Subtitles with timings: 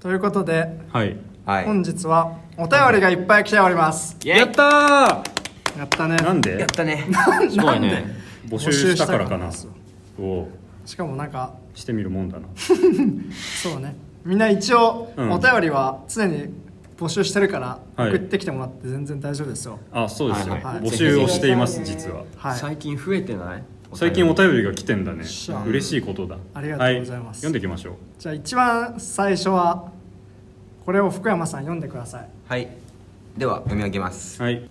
[0.00, 1.16] ということではい。
[1.44, 1.64] はい。
[1.66, 4.16] 本日はお便りがいっぱい来ております。
[4.24, 5.22] やった
[5.76, 6.16] やったね。
[6.16, 6.58] ーなんで？
[6.58, 7.06] やったね。
[7.50, 8.04] すごいね。
[8.48, 9.48] 募集したからかな。
[9.48, 9.74] 募集したか
[10.18, 10.48] おお
[10.86, 12.46] しかもなんかしてみるもんだな。
[13.62, 13.94] そうね。
[14.24, 15.30] みんな一応うん。
[15.32, 16.48] お便りは常に
[16.98, 18.10] 募集してるからはい。
[18.10, 19.78] 送ってきてもらって全然大丈夫ですよ。
[19.92, 20.80] あそうですよ、はいはい。
[20.80, 22.24] 募集をしています実は。
[22.36, 22.58] はい。
[22.58, 23.62] 最近増えてない？
[23.92, 25.24] 最近お便りが来てんだね。
[25.24, 25.62] しゃ。
[25.66, 26.36] 嬉しいことだ。
[26.54, 27.26] ありがとうございます。
[27.28, 27.94] は読んでいきましょう。
[28.18, 29.90] じゃあ一番最初は
[30.90, 32.28] これを福山さん読んでください。
[32.48, 32.66] はい。
[33.38, 34.42] では読み上げます。
[34.42, 34.68] はい。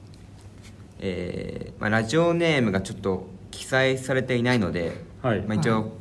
[1.00, 5.42] えーまあ、ラジオネームがちょっと記載されていないので、はい。
[5.44, 5.94] まあ、一応、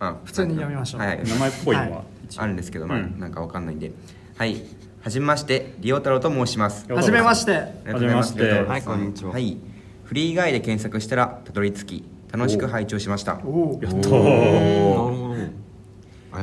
[0.00, 1.00] あ普通に読みましょう。
[1.00, 1.18] はい。
[1.18, 2.02] はい名前っぽいのは、
[2.38, 3.20] あるんですけど、まあうん。
[3.20, 3.92] なんかわかんないんで。
[4.36, 4.60] はい。
[5.00, 6.84] はじめましてリオ太郎と申します。
[6.88, 7.52] よはじめまして。
[7.52, 8.42] はじめまして。
[8.50, 9.30] はいこんにちは。
[9.30, 9.56] はい。
[10.02, 13.38] フリーガイで検索したらたどり着き楽しく拝聴しました。
[13.44, 15.63] おおやったー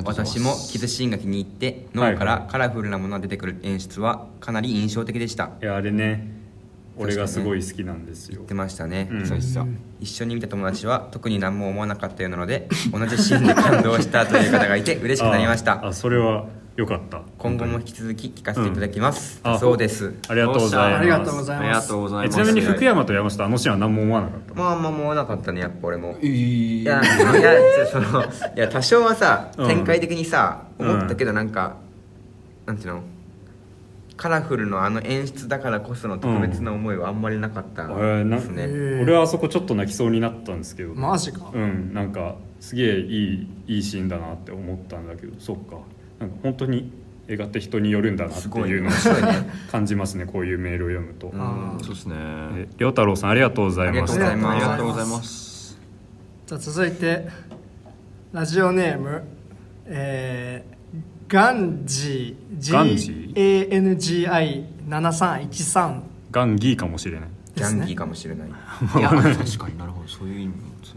[0.03, 5.51] 私もキスシーンが気に入ってはい脳からカラフルなものが出てくる演出はかなり印象的でした。
[5.61, 6.39] いやあれね
[6.97, 8.35] 俺がすごい好きなんですよ。
[8.35, 9.25] 言ってましたね、うん。
[9.25, 9.65] そうでした
[9.99, 17.21] 一緒に見た友達は特に何も思わなかったようなので同じシーンで感動したという方がいて嬉しくなりましあたあそれはよかった。
[17.37, 19.51] 今後も引き続き聞かせていただきます、うん。
[19.51, 20.13] あそうです。
[20.29, 20.99] ありがとうございます。
[20.99, 21.65] ありがとうございます。
[21.65, 26.17] ありがとうございますえちなみに福山と山下あのシーンは何も思わなかったまああんま思わなかったねやっぱ俺も。
[26.21, 26.85] いい。
[26.85, 27.05] やい
[27.41, 29.67] やそのいや多少はさうん。
[29.67, 30.89] 展開的にさ、うん。
[30.89, 31.75] 思ったけどなんか
[32.65, 33.03] なんていうの？
[34.15, 40.93] カラフルのあの演出だからこその特別な思いはあんまりなかったえーなですね、へー俺はあそこちょっと泣きそうになったんですけど。
[40.93, 41.51] マジか。
[41.53, 45.33] うんなんかすげえいいいいシーンだなって思ったんだけど。
[45.39, 45.77] そっか
[46.43, 46.91] 本当に
[47.27, 48.91] 映画って人によるんだなっていうのを
[49.71, 51.31] 感じますねこういうメールを読むと、う
[51.83, 52.15] そうですね。
[52.17, 54.51] え亮太郎さんありがとうございましありがとうございます。
[54.51, 55.79] ありがとうございます。
[56.47, 57.27] じゃあ続いて
[58.33, 59.23] ラジオネーム
[59.85, 66.01] えー、ガンジーガンジ GANGI7313
[66.31, 67.29] ガンギーかもしれない。
[67.55, 68.47] ギャンギーかもしれない。
[68.49, 68.51] い
[69.01, 70.07] や確かになるほど。
[70.07, 70.93] そういう意味もつい。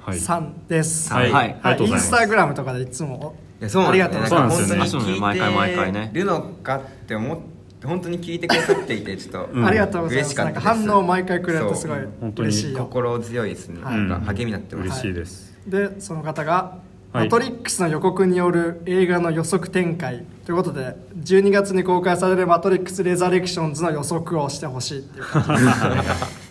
[0.00, 0.18] はい。
[0.18, 1.10] さんです。
[1.12, 1.56] はい、はい。
[1.62, 2.04] ありがとうございます。
[2.04, 4.04] インスタグラムとかでいつもいやそうなんですよね。
[4.04, 5.20] ありがとうそうなんですよね。
[5.20, 6.10] 毎回毎回ね。
[6.14, 7.38] るのかって思っ
[7.80, 9.64] て本当に聞いてくださっていてちょっと、うん。
[9.66, 10.36] ありがとうございます。
[10.36, 10.84] なんかったです。
[10.84, 12.78] か反応を毎回くれるとすごいそう本当に嬉しいよ。
[12.78, 16.78] 心強いですね、はいなんか励みになってます、嬉しいです、でその方が
[17.12, 17.24] 「はい。
[17.24, 25.24] マトリックス」の予告による映画の予測展開ということで12月に公開される「マトリックス・レザレクションズ」の予測をしてほしいっていう。
[25.24, 25.62] 感 じ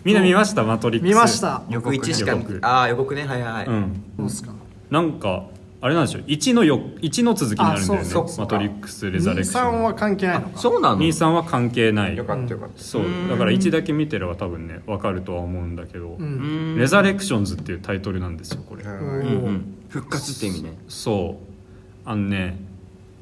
[0.04, 0.64] みんな見ました？
[0.64, 1.10] マトリックス。
[1.10, 1.62] 見ました。
[1.70, 2.60] 予告1しか予告。
[2.62, 3.26] ああ予告ね。
[3.26, 4.04] はいはいはい、うん。
[4.18, 4.52] どうっすか？
[4.90, 5.44] なんか
[5.82, 8.02] あれなんでしょう1のよ1の続きになるんだよね。
[8.02, 8.40] あそうそう。
[8.40, 9.84] マトリックス・レザレクシ23ョン。
[9.84, 10.60] は関係ないのか。
[10.60, 10.98] そうなの？
[10.98, 12.18] 兄さんは関係ない。
[12.18, 16.18] よかったよかった、そうだから1だけ見てれば多分ね分かるとは思うんだけど。
[16.20, 16.76] う「ん。
[16.78, 18.84] レザレクションズ」っていうタイトルなんですよこれ。
[18.84, 19.06] はいおうん。
[19.08, 19.76] うん。
[19.88, 20.78] 復活って意味ね。
[20.90, 22.10] そう。
[22.10, 22.60] あのね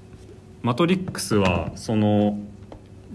[0.63, 2.39] 「マトリックス」はその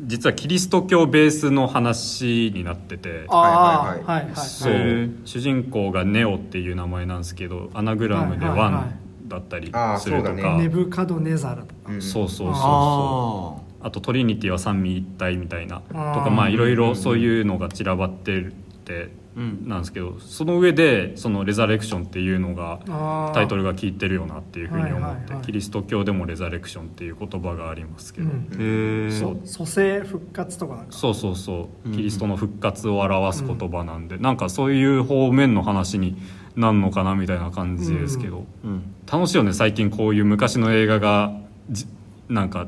[0.04, 3.24] 実はキリスト教ベースの話になってて。
[3.26, 4.24] はいはいはい。
[4.26, 8.92] はい主人公がネオっていう名前なんですけどアナグラムではいはいはいワン
[9.32, 11.93] だったりするとか、そうだネブカドネザルとか。
[11.93, 13.72] うんそうそうそうそう。
[13.84, 15.81] ああとトリニティは三位一体みたいな。
[15.81, 18.54] とかまあいろいろそういうのが散らばってるっ
[18.84, 19.66] てうん。
[19.66, 31.88] なんですけどその上でそのレザレクションっていうのがタイトルが効いてるよなっていうふうに思ってキリスト教でもレザレクションっていう言葉がありますけど、うんへえそう蘇生復活とかそうそうそう。
[31.88, 36.16] うんキリストの復活を表す言葉なんで、なんかそういう方面の話に
[36.56, 38.94] なんのかなみたいな感じですけど、うん。
[39.10, 41.32] 楽しいよね最近こういう昔の映画が
[41.70, 41.86] じ
[42.28, 42.66] なんか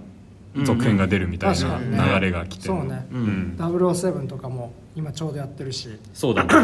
[0.64, 2.74] 続編が出るみたいな流れが来てる。
[2.74, 3.06] そうね。
[3.12, 3.56] うん。
[3.58, 5.88] 007とかも今ちょうどやってるし。
[6.12, 6.54] そうだね。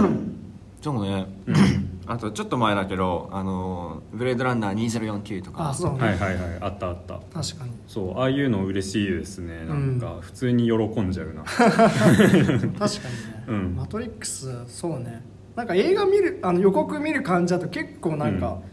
[0.80, 1.26] そうね。
[2.06, 5.70] あとちょっと前だけどあのブレードランナー2049とか。
[5.70, 7.20] あそうね、はいはいはいあったあった。
[7.32, 7.72] 確かに。
[7.86, 11.88] そうああいうの嬉しいですねなんか普通に喜んじゃうな、 確か
[12.28, 12.74] にね、
[13.48, 13.74] うん。
[13.76, 15.22] マトリックスそうね
[15.60, 18.70] なんか映画見るあの予告見る感じだと結構なんか、うん。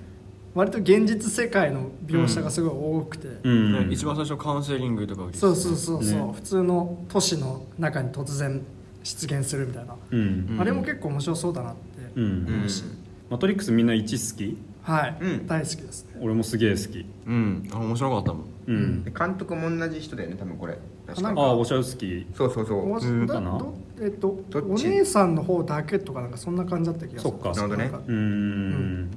[0.55, 3.89] 割と現実世界の描写がすごい多くて、うん。
[3.89, 6.33] ね一番最初カウンセリングとかそうそうそうそう、ね。
[6.33, 8.65] 普通の都市の中に突然
[9.03, 10.57] 出現するみたいな、うん。
[10.57, 11.81] あれも結構面白そうだなって
[12.15, 12.85] うん、思うし、
[13.29, 14.57] マトリックスみんな1好き？
[14.83, 15.45] はい、うん。
[15.45, 16.17] 大好きですね。
[16.21, 17.05] 俺もすげえ好き。
[17.27, 17.69] うん。
[17.73, 18.45] あ面白かったもん。
[18.67, 20.77] うん、で監督も同じ人だよね多分これ。
[21.05, 22.65] 確かなんかああウォシャウスキーそうそう。
[22.65, 24.39] そうどえっと
[24.69, 27.31] お姉さんの方だけとかなんかそんな感じだった気がする。
[27.31, 27.49] そっか。
[27.49, 27.83] なるほどね。
[27.83, 27.97] なんか。
[28.07, 29.09] うーん。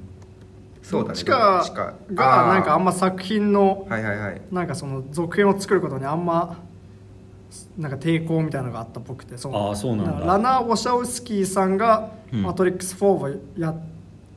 [0.81, 1.13] そうだね。
[1.13, 4.41] どっちかどっちかがなんかあんまま作品のはいはいはい。
[4.51, 6.59] なんかその続編を作ることにあんま
[7.77, 10.25] なんか抵抗みたいなのがあったっぽくてそうあーそうなんだ。
[10.25, 12.41] ラナー・ウォシャウスキーさんが「うん。
[12.43, 13.75] マトリックス4」をやっ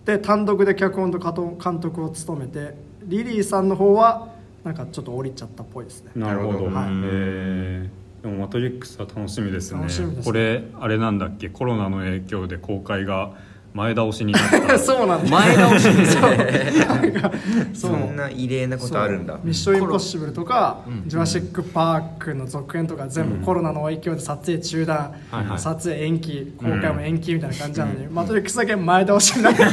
[0.04, 2.74] て単独で脚本と監督を務めて
[3.04, 4.28] リリーさんの方は
[4.64, 6.10] なんかちょっと降りちゃったっぽいですね。
[6.16, 7.08] なるほど、なるほど。
[7.12, 9.78] えーでも「マトリックス」は楽しみですね。
[9.80, 10.24] 楽しみですね。
[10.24, 11.48] これあれなんだっけ？
[11.50, 13.30] コロナの影響で公開が
[13.74, 14.78] 前倒しになった。
[14.80, 15.30] そうなんだ。
[15.30, 15.88] 前倒し
[17.74, 19.38] そんな異例なことあるんだ。
[19.42, 25.58] ミッションインポッシブル」とか「ジュラシック・パーク」の続編とか全部コロナの影響で撮影中断、はいはい。
[25.58, 29.64] 撮影延期公開も延期みたいな感じなのに、マトリックスだけ前倒しになって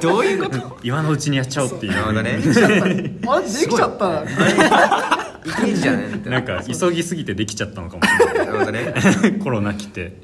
[0.00, 0.78] どういうこと？
[0.82, 1.92] 今のうちにやっちゃおうっていう。
[1.92, 2.32] なるほどね。
[2.38, 2.88] できちゃった。
[2.88, 3.10] で
[3.68, 5.11] きちゃった
[5.44, 8.92] ないけんじゃんってなんか急ぎすぎてできちゃったのかもしれなるほどね。
[9.22, 10.16] な いコロナ来て。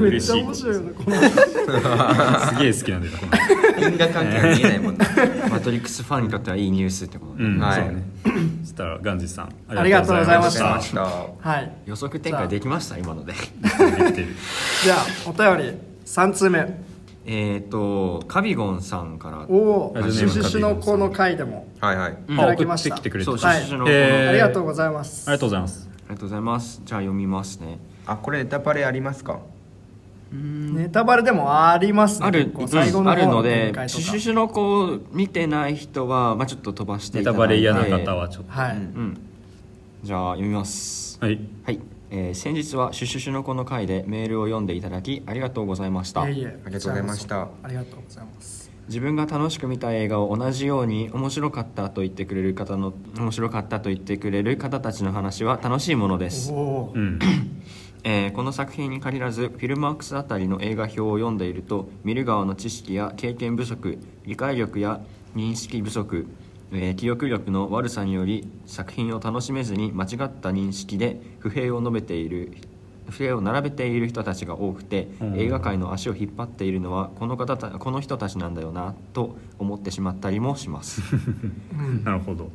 [0.00, 3.88] めっちゃ面白いよねこのすげえ好きなんだよこの。
[3.88, 5.06] 因果関係が見えないもんね。
[5.50, 7.80] マトリックスファンにとってはいいニュースってことね、うん、はい。
[7.80, 8.02] そうね。
[8.62, 10.74] そしたらガンジさんありがとうございました。
[10.74, 11.50] ありがとうございました。
[11.50, 11.72] はい。
[11.86, 13.32] 予測展開できました今ので。
[13.32, 14.26] できてる。
[14.84, 16.87] じゃあお便り3通目
[17.30, 22.18] えっとカビゴンさんからおおシュシュシュのこの回でもはいはい。
[22.26, 22.94] いただきました。
[22.94, 25.28] あ送ってきてくれてシュシュシュの、へーありがとうございます。
[25.28, 25.88] ありがとうございます。
[25.90, 26.82] ありがとうございます。
[26.86, 27.78] じゃあ読みますね。
[28.06, 29.40] あこれネタバレありますか？
[30.32, 32.26] ネタバレでもありますね。
[32.26, 37.36] ある最後のある方ののでシュシュシュの子を見てない人は、まあ、ちょっと飛ばしていネただいて。
[37.36, 38.52] タバレ嫌な方はちょっと。
[38.52, 39.20] はい、うんうん。
[40.02, 41.18] じゃあ読みます。
[41.20, 41.40] はい。
[41.64, 46.22] はい、えー先日はシュシュシュの子の回でメールを読んでいただきありがとうございました。
[46.22, 47.48] ありがとうございました。
[47.62, 48.70] ありがとうございます。
[48.88, 56.52] 自分が楽しく見た映画を同じように面白かったと言ってくれる方の 面白かったと言ってくれる方たちの話は楽しいものです。
[56.52, 56.56] う
[56.98, 57.18] ん
[58.04, 65.00] えーこの作品に限らずフィルマークスあたりの映画表を読んでいると見る側の知識や経験不足理解力や
[65.34, 66.26] 認識不足、
[66.72, 72.56] えー記憶力の悪さにより作品を楽しめずに間違った認識で不平を述べている
[73.10, 75.40] 不平を並べている人たちが多くて、うん。
[75.40, 81.02] 映画界の足を引っ張っているのはこの方たこの人たちなんだよなと思ってしまったりもします。
[81.72, 82.50] う んなるほど。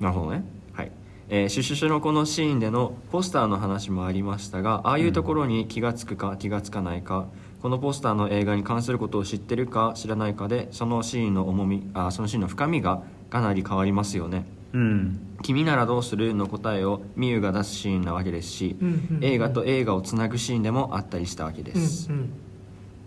[0.00, 0.44] なるほどね。
[0.72, 0.92] はい、
[1.28, 7.26] えーシュシュシュのこのシーンでのポスターの話もありましたがああいうところに気がつくか気がつかないか、
[7.62, 14.46] このポスターの映画に関することを知ってるか知らないかでそのシーンの重みあそのシーンの深みがかなり変わりますよね。
[14.72, 19.24] うん「君ならどうする?」の答えをミユが出すシーンなわけですし、うんうんうん。
[19.24, 22.30] 映画と映画をつなぐシーンでもあったりしたわけです、うんうん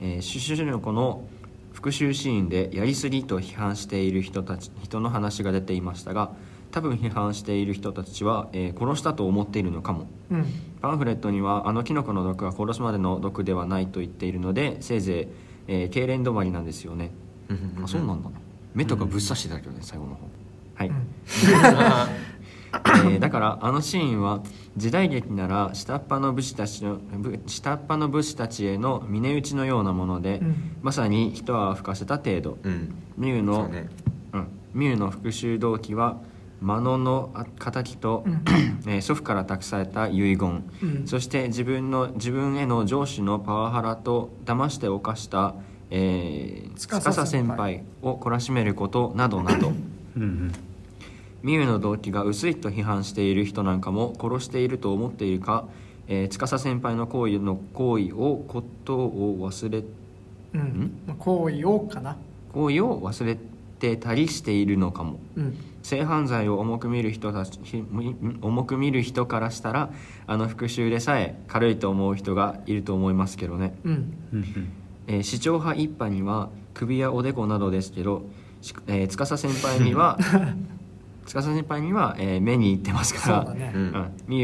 [0.02, 1.26] えーシュシュシュのこの
[1.74, 6.32] 復讐シーンでやりすぎと批判している人たち人の話が出ていましたが
[6.72, 10.08] 多分批判している人たちは、えー殺したと思っているのかも。
[10.32, 10.46] うん。
[10.82, 15.28] パンフレットにはあのキノコの毒は殺すまでの毒ではないと言っているのでせいぜい、
[15.68, 17.12] えー、痙攣止まりなんですよね、
[17.84, 18.36] あそうなんだね
[18.74, 20.28] 目とかぶっ刺してたけどね、最後の方。
[20.76, 20.92] はい、
[23.12, 24.42] えーだからあのシーンは
[24.78, 30.56] 時代劇なら下っ端の武士たちのぶ下っ端の武士たちへの峰打ちのようなもので、うん。
[30.82, 32.58] まさに一泡吹かせた程度。
[32.64, 32.94] うん。
[33.18, 33.90] ミュウの、そうね。
[34.34, 36.22] うん、ミュウの復讐動機は
[36.62, 38.44] 魔野の敵と、うん。
[38.86, 41.08] えー祖父から託された遺言、うん。
[41.08, 45.56] そして自分の自分への上司のパワハラと騙して犯した、
[45.92, 49.70] えー、司司先先輩輩を懲らしめることなどなど。
[50.18, 50.52] うんうん。
[51.42, 55.66] ミュウの動機が薄いと批判している人なんかも殺していると思っているか、
[56.08, 59.84] えー、司先輩の行為の行為をことを忘れ
[60.54, 61.02] うん。
[61.08, 62.18] まあ行為をかな。
[62.54, 63.38] 行為を忘れ
[63.80, 65.20] てたりしているのかも。
[65.36, 65.58] うん。
[65.84, 67.84] 性犯罪を重く見る人たちひ
[68.42, 69.90] 重く見る人からしたら
[70.28, 74.72] あの復讐でさえ軽いと思う人がいると思いますけどね、うんうん
[75.10, 78.22] えー、市長派一派には首やおでこなどですけど、
[78.62, 80.20] しえー、司先輩には
[81.26, 83.72] 司先輩には、えー目に行ってますからそうだね。
[83.76, 83.78] う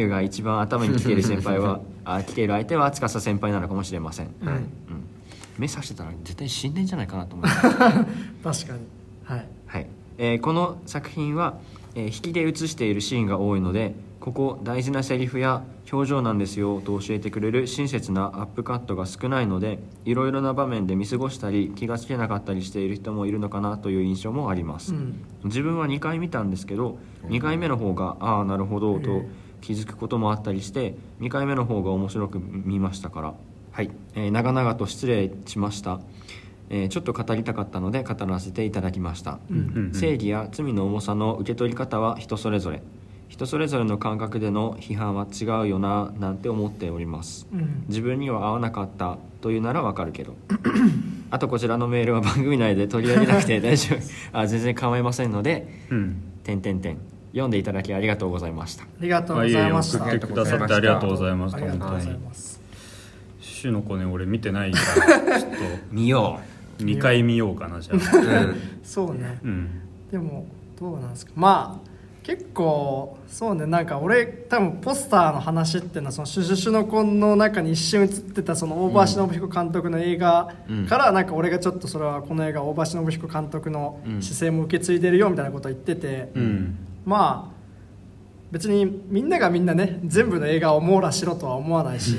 [0.06, 0.10] ん。
[0.10, 4.48] が一番頭に来ている先輩はあ来ている相手は司先輩なのかもしれません、うん。
[4.48, 4.66] はいうん、
[5.58, 7.48] 目さしてたら絶対死んでんじゃないかなと思い
[8.44, 8.88] ます確かに。
[9.24, 9.48] はい。
[9.66, 9.88] はい。
[10.18, 11.58] えーこの作品は、
[11.96, 13.96] えー引きで映しているシーンが多いので
[14.26, 25.24] ここ大事なセリフや表情なんですよと教えてくれる親切なアップカットが少ないのでいろいろな場面で見過ごしたり気がつけなかったりしている人もいるのかなという印象もあります、うん。
[25.44, 29.26] 自分は2回見たんですけど2回目の方がああなるほどと
[29.62, 33.36] 気づくこともあったりして2回目の方が面白く見ましたから。
[33.74, 36.00] はい、えー長々と失礼しました、
[36.72, 39.94] えーちょっと語りたかったので語らせていただきました、うんうん。
[39.94, 42.82] 正義や罪の重さの受け取り方は人それぞれ
[43.36, 47.46] 人それぞれの感覚での批判は違うよななんて思っております。
[47.52, 47.84] うん。
[47.90, 50.38] 自分には合わなかったというならわかるけど。
[51.32, 54.00] あとこちらのメールは番組内で取り上げなくて 大丈夫。
[54.32, 55.68] あ全然構いませんので。
[55.90, 56.16] うん。
[56.44, 56.98] 点点点
[57.32, 58.86] 読んでいただきありがとうございました。
[58.86, 60.06] ありがとうございました。
[60.06, 61.58] 送ってくださってありがとうございました。
[61.58, 62.26] ありがとうござい本当に。
[62.26, 62.62] ます
[63.42, 64.80] シュの子ね俺見てないか
[65.28, 65.52] ら ちょっ
[65.92, 66.40] 見よ
[66.78, 67.98] と2回見ようかなじゃあ。
[67.98, 68.44] う。
[68.52, 69.40] んそうね。
[69.44, 69.70] うん。
[70.10, 70.48] でも
[70.80, 71.34] どうなんですか。
[71.36, 71.95] まあ
[72.26, 80.52] 結構そうねなんか俺多分ポスターの話っていうのはその「シュシュシュの子」の中に一瞬映ってたその大橋信彦監督の映画
[80.90, 86.78] からなんか俺がちょっとそれはこの映画大橋信彦監督の姿勢も受け継いでるよみたいなことを言ってて、うん。
[87.06, 87.55] まあ
[88.56, 92.16] 別にみんながみんなね全部の映画を網羅しろとは思わないし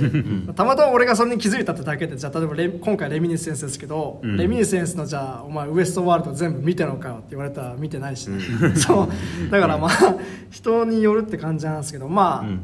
[0.55, 4.37] たまたま俺がそれに気づいたってだけでじゃあ例えばレ今回レミニセンスですけど、うん。
[4.37, 8.27] レミニセンスのじゃあお前ウエストワールド全部見てるのかよって言われたら見てないし。
[8.27, 8.39] ね、
[8.77, 9.51] そう。
[9.51, 9.91] だからまあ
[10.51, 12.61] 人によるって感じなんですけどまあ、うん。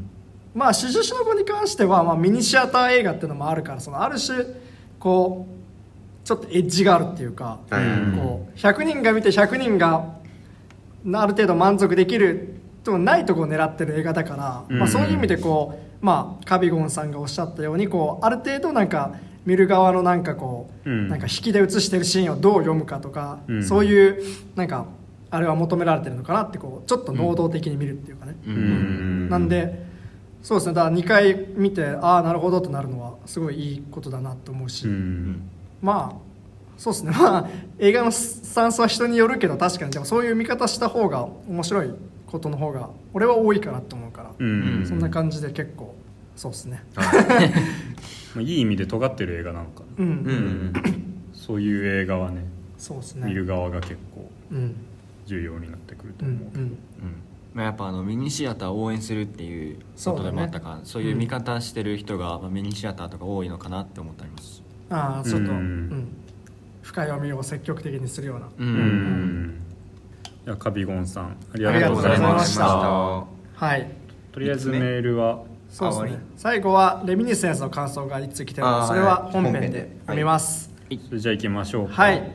[0.54, 4.44] まあ「シュシュシュの子」に関しては、まあ、ミニシアター映画っていうのもあるからそのある種
[4.98, 10.18] こうちょっとエッジがあるっていうか、はいこう100人が見て100人が
[11.14, 14.78] ある程度満足できるともないとこ狙ってる映画だから、うん。
[14.78, 19.14] まあ、そういう意味でこう、まあ、カビゴンさんがおっしゃったようにこうある程度なんか
[19.46, 21.08] 見る側のなんかこう、うん。
[21.08, 23.64] なんか引きで映してるシーンをどう読むかとか、うん。
[23.64, 24.22] そういう
[24.56, 24.86] なんか
[25.30, 28.54] あれは求められてるのかなってこうちょっと能動的に見るっていうかね、うん。
[28.54, 29.28] うん。
[29.30, 29.86] なんで
[30.42, 30.74] そうですね。
[30.74, 35.48] だから2回見てああなるほどとなるのはすごいいいことだなと思うし、うん。
[35.80, 36.32] まあ
[36.76, 37.12] そうですね。
[37.12, 37.48] まあ
[37.78, 39.92] 映画のスタンスは人によるけど確かに。
[39.92, 41.94] でもそういう見方した方が面白い
[42.32, 44.86] ことの方が俺は多いかなと思うから、うん。
[44.86, 45.94] そんな感じで結構
[46.34, 46.82] そうですね。
[48.34, 50.04] まあいい意味で尖ってる映画なのかな。
[50.04, 50.72] うん、うんうん
[51.34, 52.44] そういう映画はね
[52.78, 53.28] そうですね。
[53.28, 54.74] 見る側が結構うん。
[55.26, 56.62] 重要になってくるとうん思うけど。
[56.62, 56.76] うん
[57.54, 65.88] まあ、やっぱあのミニシアターを応援するっていうことでもあったからそう,、いう見方してる人が、まあ、ミニシアターとか多いのかなって思ってありますああちょっと、ううん。
[65.90, 66.08] ん
[66.80, 68.46] 深読みを積極的にするような。
[68.46, 69.61] ううん
[70.44, 72.66] いやカビゴンさんありがとうございました。
[72.66, 73.88] あはい。
[74.32, 75.44] とりあえずメールは。
[75.68, 76.22] そうですね。
[76.36, 79.90] 最後はレミニセンスの感想が一通来てるのあーでそれははい本編で。
[80.00, 80.70] 読みます。
[81.08, 81.94] それじゃあ行きましょうか。
[81.94, 82.30] はい、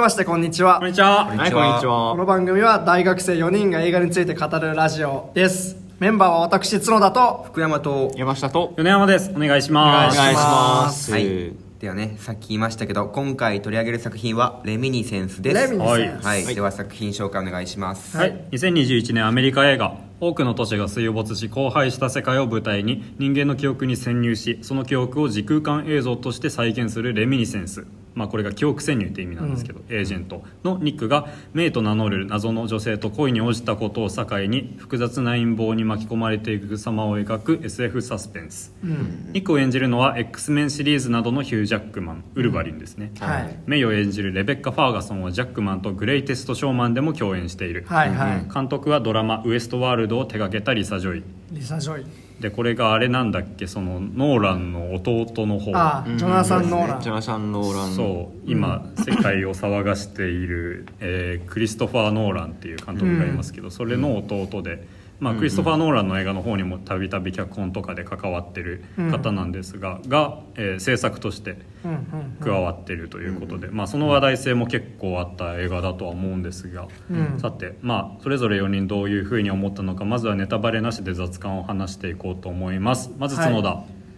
[0.00, 0.78] めましてこんにちは。
[0.78, 1.26] こんにちは。
[1.26, 2.12] はいこんにちは。
[2.12, 5.76] この番組は大学生4人が映画について語るラジオです。
[5.98, 9.30] メンバーは私角田と福山と山下と米山です。
[9.30, 10.16] お願いしおます。
[10.16, 11.12] 願いします。
[11.12, 11.52] はい。
[11.80, 15.70] ではねさっき言いましたけど今回取り上げる作品はレミニセンスです。
[15.70, 16.24] レミニセンス。
[16.24, 16.54] はい、はい。
[16.54, 18.16] では作品紹介お願いします。
[18.16, 27.86] はい、2021年アメリカ映画多くの都市が水没し荒廃した世界を舞台に人間の記憶に潜入しその記憶を時空間映像として再現するレミニセンス。
[28.14, 43.58] まあこれが記憶潜入って意味なんですけど、エージェントのニックがメイと名乗る謎の女性と恋に落ちたことを境に複雑な陰謀に巻き込まれていく様を描く SF サスペンス、ニックを演じるのは X メンシリーズなどのヒュー・ジャックマンウルヴァリンですね、はい。
[43.66, 51.22] メイを演じるレベッカ・ファーガソンはジャックマンとグレイテスト・ショーマンでも共演している、はいはい、監督はドラマ「ウエストワールド」を手掛けたリサ・ジョイ。
[51.52, 52.04] リサ・ジョイ。
[52.40, 53.66] でこれがあれなんだっけ？
[53.66, 55.76] そのノーランの弟の方。
[55.76, 57.92] ああジョナサン・ノーラン、ジョナサン・ノーラン。
[57.94, 64.86] そう今世界を騒がしている、えークリストファー・ノーランっていう監督がいますけど、それの弟で、
[65.20, 77.38] まあ、クリストファー・ノーランの映画の方にもたびたび脚本とかで関わってる方なんですが、が、えー制作としてうんうん加わってるということで、まあ、その話題性も結構あった映画だとは思うんですが、うん。
[77.38, 83.10] さて、まあ、それぞれ4人どういうふうに思ったのかまずはネタバレなしで雑感を話していこうと思います。
[83.18, 83.68] まず角田、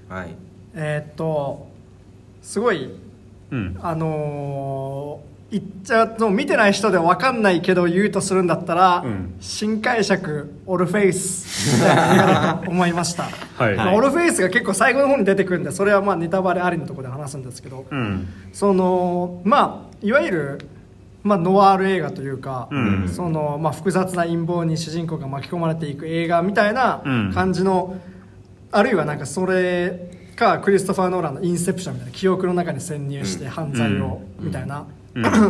[0.08, 0.34] はい。
[0.74, 1.68] えーっと
[2.42, 2.90] すごい
[3.50, 3.76] うん。
[3.82, 9.34] あのー言っちゃうと見てない人で分かんないけど言うとするんだったら、うん。
[9.38, 11.76] 新解釈オルフェイス。
[11.76, 13.24] みたいな映画だと思いました、
[13.56, 13.76] はい。
[13.76, 18.26] まあオルフェイスが結構最後の方に出てくるんでそれはまあネタバレありのところで話すんですけど、うん。
[18.54, 20.58] そのまあいわゆる、
[21.22, 23.08] まあ、ノワール映画というか、うん。
[23.08, 27.32] そのまあ、複雑な陰謀に主人公が巻き込まれていく映画みたいなうん。
[27.34, 27.96] 感じの、
[28.70, 34.86] あるいはなんかそれかクリストファー・ノーランの「インセプション」みたいな記憶の中に潜入して犯罪を、みたいな、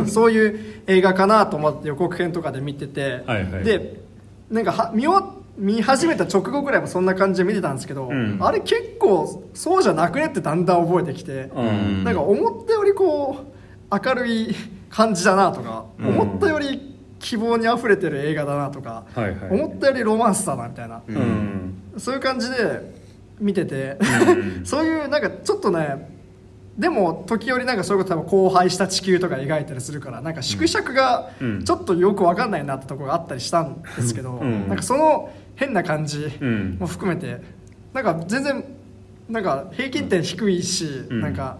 [0.07, 3.63] そういう映画かなと思って予告編とかで見てて、はいはい。
[3.63, 4.01] で
[4.49, 5.07] なんかは見
[5.57, 8.37] 見始めた直後ぐらいもそんな感じで見てたんですけど、うん。
[8.41, 12.03] あれ結構そうじゃなくねってだんだん覚えてきて、うん。
[12.03, 13.37] なんか思ったよりこ
[13.91, 14.55] う明るい
[14.89, 16.07] 感じだなとか、うん。
[16.09, 19.49] 思ったより希望にあふれてる映画だなとか、はいはい。
[19.51, 21.73] 思ったよりロマンスだなみたいな、うん。
[21.97, 22.93] そういう感じで
[23.39, 24.65] 見てて、うん。
[24.65, 26.12] そういうなんかちょっとね
[26.77, 31.63] でも時折なんかそういうこと多分荒廃した地球とか描いたりするからなんか縮尺がうん。
[31.63, 34.67] ちょっとよく分かんないなってところがあったりしたんですけど、うん。
[34.67, 36.77] なんかその変な感じうん。
[36.79, 37.41] も含めて
[37.93, 38.63] なんか全然
[39.29, 41.21] なんか平均点低いし、うん。
[41.21, 41.57] なんか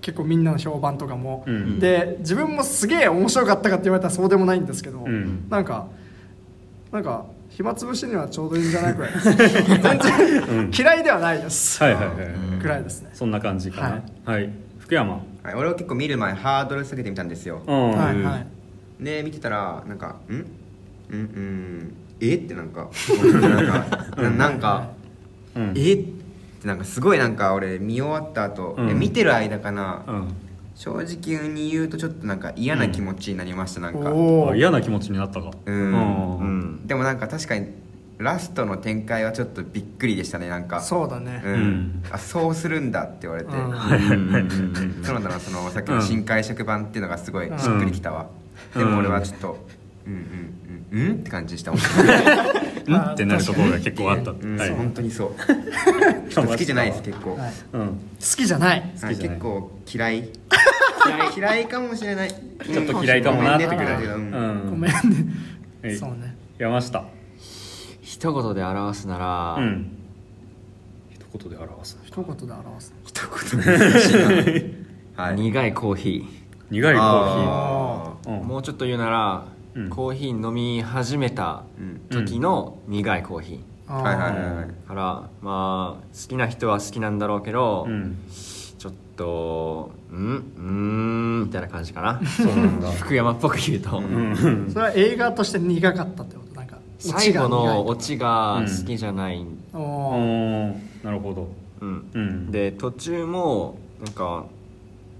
[0.00, 1.78] 結構みんなの評判とかも、うん。
[1.78, 5.46] で自分もすげえ面白かったかって言われたらそうでもないんですけど、うん。
[5.50, 5.88] なんか
[6.90, 9.30] なんか暇つぶしにはちょうどいいんじゃないくらいです。
[9.36, 14.32] 全然嫌いではないです、はいはいはい、くらいですね、そんな感じかな。
[14.32, 15.14] はい、福山。
[15.14, 15.20] は
[15.52, 17.62] い、俺は結構見る前ハードル下げてみたんですよ。
[17.66, 17.90] うん。
[17.92, 18.46] はいはい。
[19.04, 20.44] で見てたらなんか「んうん
[21.10, 22.88] うんえっ?」てなんか
[23.40, 24.88] なんかななんか
[25.54, 25.98] うん「えっ?」
[26.62, 30.28] てなんかすごいなんか俺見終わった後、う見てる間かな、うん
[30.74, 34.12] 正直に言うとちょっとなんか嫌な気持ちになりました、なんか。
[34.56, 35.50] 嫌な気持ちになったか。
[35.66, 35.74] うん。
[35.74, 37.68] うんうんでもなんか確かに
[38.18, 40.80] ラストの展開はちょっとびっくりでしたねなんか。
[40.80, 41.52] そうだね、うん。
[41.54, 42.02] うん。
[42.10, 45.02] あそうするんだって言われて、うん。
[45.02, 45.24] そうなん。
[45.24, 47.58] だなそのさっきの新解釈版っていうのがすごいうん。
[47.58, 48.28] しっくりきたわ、
[48.74, 48.78] うん。
[48.78, 49.66] でも俺はちょっと
[50.06, 50.12] うん。
[50.12, 50.54] うん
[50.94, 51.00] うん？
[51.00, 51.80] うんって感じでしたもん
[52.86, 54.70] うんってなるところが結構あった、うん、はい。
[54.70, 55.30] 本当にそう。
[56.46, 57.86] 好きじゃないです結構、はい、うん。
[57.88, 57.92] 好
[58.36, 58.92] きじゃない。
[59.00, 60.28] 結構嫌い。
[61.36, 62.28] 嫌いかもしれない。
[62.30, 64.66] ちょっと嫌いかもなってくらい、ううん。
[64.68, 64.96] んごめんね、
[65.82, 65.96] はい。
[65.96, 66.36] そうね。
[66.58, 67.04] 山下。
[68.02, 69.96] 一言で表すなら、うん。
[71.10, 71.98] 一言で表す。
[72.04, 72.94] 一言で表す。
[73.04, 73.20] 一
[73.54, 74.74] 言
[75.16, 75.34] はい。
[75.36, 76.24] 苦いコーヒ
[76.70, 78.40] 苦いコーあヒー。
[78.40, 78.44] ー。
[78.44, 79.90] もうちょっと言うなら、うん。
[79.90, 82.00] コーヒー飲み始めたうん。
[82.10, 84.64] 時の苦いコーヒあーはいはいはいはい。
[84.64, 88.16] ーからまあ好きな人は好きなんだろうけど、うん。
[88.28, 92.20] ちょっとうんうーんみたいな感じかな。
[92.26, 92.90] そうなんだ。
[92.92, 94.70] 福山っぽく言うと、うん。
[94.70, 96.54] それは映画として苦かったってこと？
[96.54, 101.48] なんか最後のオオチチが好きじゃない、が苦いおおなるほど。
[101.80, 102.04] うん。
[102.14, 102.50] うん。
[102.50, 104.44] で途中もなんか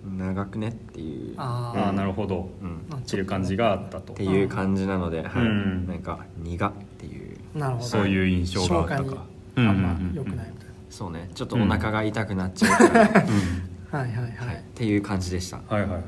[0.04, 1.34] 長くねっていう。
[1.36, 2.50] あああなるほど。
[2.62, 4.12] うん、っっていう感じがあったと。
[4.12, 5.42] ていう感じなので、はい。
[5.42, 7.38] うんなんか苦っていう。
[7.54, 7.86] なるほど。
[7.86, 9.24] そういう印象があったか。
[9.56, 10.08] にあんまうんうん。
[10.08, 11.30] うん良くないみたいそうね。
[11.34, 13.20] ちょっとお腹が痛くなっちゃうから、な、
[13.98, 15.56] はいはいはい、はい、っていう感じでした。
[15.68, 16.02] はいはいはい。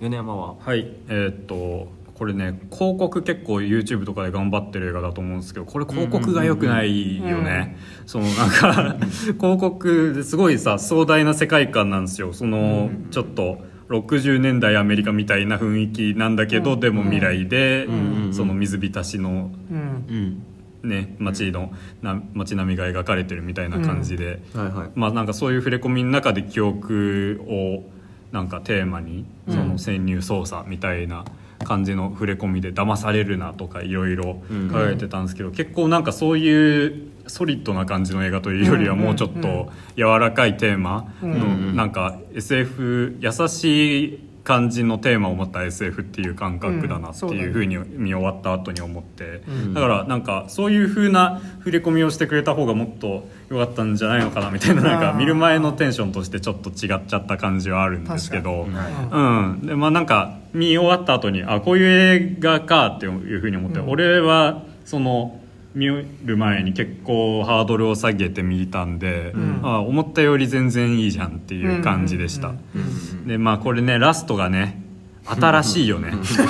[0.00, 0.54] 米山は？
[0.58, 0.86] はい。
[1.08, 7.76] えーっとこれね広告結構 YouTube とかで頑張ってる映画だと思うんですけどこれ広告が良くないよね。
[8.06, 8.96] そのなんか
[9.34, 12.32] 広告ですごいさ壮大な世界観なんですよ。
[12.32, 19.50] そのちょっと60年代アメリカみたいな雰囲気なんだけど、でも未来で、んその水浸しの
[20.82, 24.90] ね街のな街並みが描かれてるみたいな感じで、はいはい。
[24.94, 27.84] まあなんかそういう触れ込みの中で記憶を
[28.32, 31.24] なんかテーマにその潜入捜査みたいな
[31.68, 34.70] 感じの触れ込みで騙されるなとかいろいろうん。
[34.70, 41.76] 考えてたんですけど、結構なんかそういうソリッドな感じの映画というよりはもうちょっと柔らかいテーマのん。
[41.76, 49.74] なんか SF 優しい感じのテーマを持った SF っていう感覚だなっていうふうに見終わった後に思って、うん。
[49.74, 63.90] だからなんかそういう風な触れ込みをしてくれた方がもっと良かったんじゃないのかなみたいななんか見る前のテンションとしてちょっと違っちゃった感じはあるんですけど、確うん、でまあなんか見終わった後にあこういう映画かっていうふうに思って、うん。
[63.90, 65.38] 俺はその
[65.78, 65.86] 見
[66.24, 69.60] る前に結構ハードルを下げてみたんで、うん。
[69.62, 72.54] あ思ったより全然いいじゃんっていう感じでした、うん。
[72.54, 72.56] う
[73.24, 74.82] んでまあこれねラストがね
[75.24, 76.42] 新しいよね、す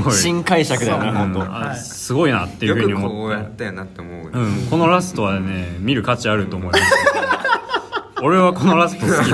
[0.00, 0.12] ごい。
[0.14, 1.28] 新解釈だよなう。
[1.28, 1.32] ん。
[1.34, 3.16] 本当すごいなっていうふうに思って。
[3.16, 6.84] こうやったよなって思う、うん、このラストはね見る価値あると思います
[8.22, 9.28] 俺はこのラスト好きです。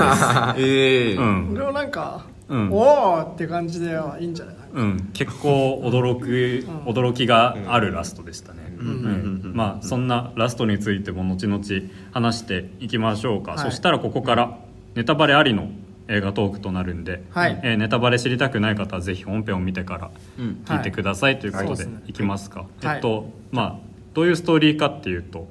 [0.57, 1.15] ええ。
[1.15, 2.71] うん、俺はなんか、うん。
[2.71, 4.55] おおって感じではいいんじゃない？
[4.73, 11.63] うん、結構驚く驚きがあるラストでしたね、うんまあそんなラストについても後々
[12.11, 13.59] 話していきましょうか、はい。
[13.59, 14.57] そしたらここから
[14.95, 15.69] ネタバレありの
[16.07, 17.59] 映画トークとなるんで、はい。
[17.63, 20.61] えーネタバレ知りたくない方はぜひ本編を見てからうん。
[20.65, 22.13] 聞いてくださいということではい。
[22.13, 22.95] きますか、はい。
[22.95, 23.75] えっとまあ
[24.13, 25.47] どういうストーリーかっていうと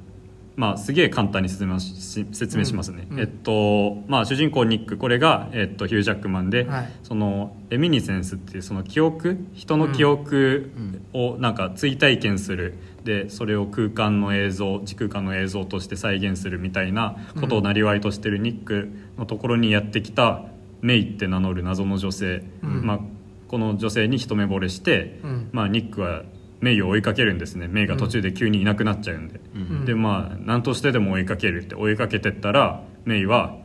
[0.57, 3.15] まあすげえ簡単に説明し説明しますね、うん。
[3.15, 3.21] うん。
[3.21, 6.89] えっとまあ主人公ニックこれが、えっと、ヒュージャックマンで、はい。
[7.05, 10.73] そのレミニセンスっていうその記憶人の記憶
[11.13, 12.75] をなんか追体験する
[13.09, 20.43] でそれを空間の映像時空間の映像として再現するみたいなことをなりわいとしてるニックのところにやってきた
[20.83, 22.85] メイって名乗る謎の女性、うん。
[22.85, 23.01] まあ、
[23.49, 25.49] この女性に一目惚れして、うん。
[25.53, 26.25] まあ、ニックは
[26.61, 27.67] メイを追いかけるんですね。
[27.67, 29.87] メイが途中で急にいなくなっちゃうんで、ん。
[29.87, 33.57] でまあ何としてでも追いかけるって追いかけてったらメイは、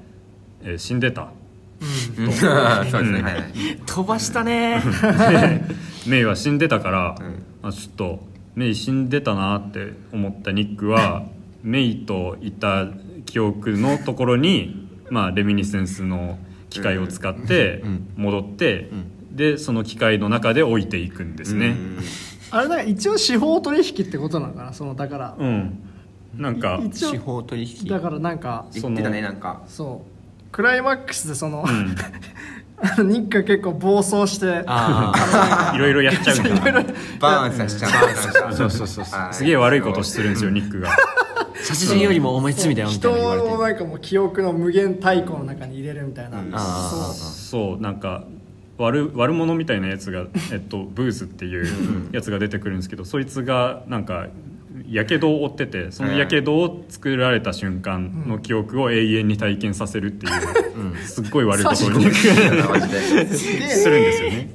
[0.62, 1.34] えー死んでた。
[2.18, 2.32] うん。
[2.32, 3.44] そうですね、はいはい。
[3.86, 4.82] 飛ばしたね。
[6.08, 7.16] メイは死んでたから、
[7.62, 11.24] あ、ちょっとメイ死んでたなって思ったニックは
[11.64, 12.88] メイといた
[13.26, 16.38] 記憶のところに、まあ、レミニセンスの
[16.70, 18.90] 機械を使ってうん戻って、
[19.32, 21.76] でその機械の中で置いていくんですね。
[22.52, 24.74] あれだから一応司法取引ってことなのかな？
[24.74, 25.36] そのだから。
[25.40, 25.80] うん、
[26.38, 27.10] なんか一応。
[27.10, 27.88] 司法取引。
[27.88, 29.64] だからなんか言ってたねなんか。
[29.68, 30.52] そう。
[30.52, 31.66] クライマックスでその、ん
[33.04, 36.84] ニックが結構暴走してあいろいろやっちゃうんだ。
[37.20, 38.50] バーンさせちゃう。
[38.50, 39.06] あそうそうそう。
[39.32, 40.90] すげえ悪いことするんですよニックが。
[41.64, 43.48] 殺人よりも重い罪だよみた人いな言われて。
[43.48, 46.44] をなんかもう記憶の無限太鼓の中に入れるみたいな、う。
[47.14, 48.26] そうなんか
[48.78, 54.28] 悪悪者みたいなやつが、えっと、ブーズっていうやつが出てくるんですけどそいつがなんか
[54.90, 64.50] やけどを負っててそのやけどを作られた瞬間の記憶を永遠に体験させるっていう、すっごい悪いことにするんでですよね。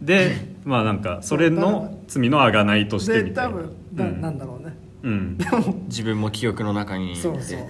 [0.00, 0.50] で。
[0.64, 3.50] まあなんかそれの罪のあがないとしてでみたいな。
[3.50, 4.20] 多分な,、うん。
[4.20, 4.76] なんだろうね。
[5.02, 5.38] うん。
[5.88, 7.16] 自分も記憶の中に。
[7.16, 7.60] そうそう。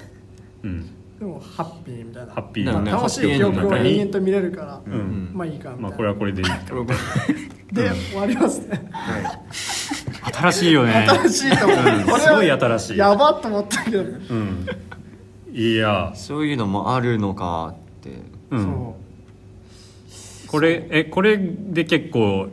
[0.65, 0.91] うん。
[1.19, 2.33] でもハッピーみたいな。
[2.33, 2.83] ハッピー。
[2.83, 5.31] ね楽しい記憶を延々と見れるから、うん。
[5.33, 6.57] まあいいかみたいな、まあこれはこれでいいか
[7.73, 8.89] で終わりますね。
[8.91, 9.23] はい
[10.23, 11.07] 新しいよね。
[11.09, 11.81] 新しいと思う、う
[12.17, 12.21] ん。
[12.21, 12.99] すごい新しい。
[12.99, 14.67] やばっと思ったけど、うん。
[15.53, 16.13] いや。
[16.15, 18.11] そういうのもあるのかって。
[18.51, 18.95] うん。
[20.09, 22.49] そこれえこれで結構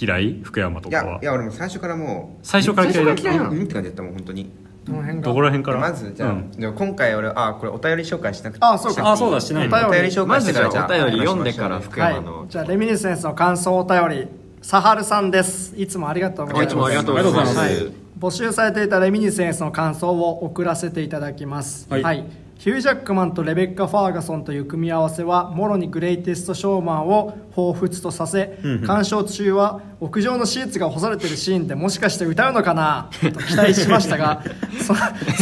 [0.00, 0.40] 嫌い？
[0.42, 1.12] 福山といかは。
[1.14, 2.46] やいや俺も最初からもう。
[2.46, 3.30] 最初から嫌いだった。
[3.30, 3.62] うん。
[3.62, 4.50] って感じだったもん本当に。
[4.86, 5.22] うこの辺が？
[5.22, 5.80] どこら辺から？
[5.80, 6.50] まずじゃあ、うん。
[6.50, 8.64] じゃあ今回俺あこれお便り紹介しなくて。
[8.64, 9.12] あそうか。
[9.12, 9.76] あそうだしないの。
[9.76, 12.40] お便りお便り紹介してからあお便り読んでから福山の。
[12.40, 14.28] はい、じゃあレミニセンスの感想お便り
[14.60, 15.74] サハルさんです。
[15.76, 16.72] いつもありがとうございます。
[16.72, 17.58] いつもありがとうございます。
[17.58, 18.08] ありがとうござい。
[18.18, 22.24] 募集されていたレミニセンスの感想を送らせていただきます、はい。
[22.56, 33.10] ヒュージャックマンとレベッカ・ファーガソンという組み合わせはもろにグレイテストショーマンを彷彿とさせ、鑑賞中は屋上のシーツが干されてるシーンでもしかして歌うのかな？
[33.20, 34.42] と期待しましたが
[34.82, 34.94] そ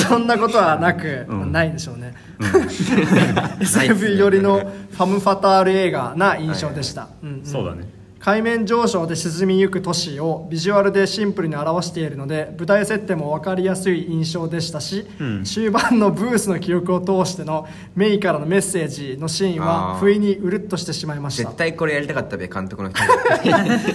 [0.03, 2.15] そんなことはなく、ないでしょうね、
[3.63, 7.45] SF 寄りのファム・ファタール映画な印象でした、うんうん。
[7.47, 15.45] そうだね海面上昇で沈みゆく都市をビジュアルでシンプルに表しているので舞台設定も分かりやすい印象でしたし、うん。
[15.45, 21.45] 終盤のブースの記憶を通してのメイからのメッセージのシーンは不意にうるっとしてしまいました。
[21.45, 22.99] 絶対これやりたかったべ監督の人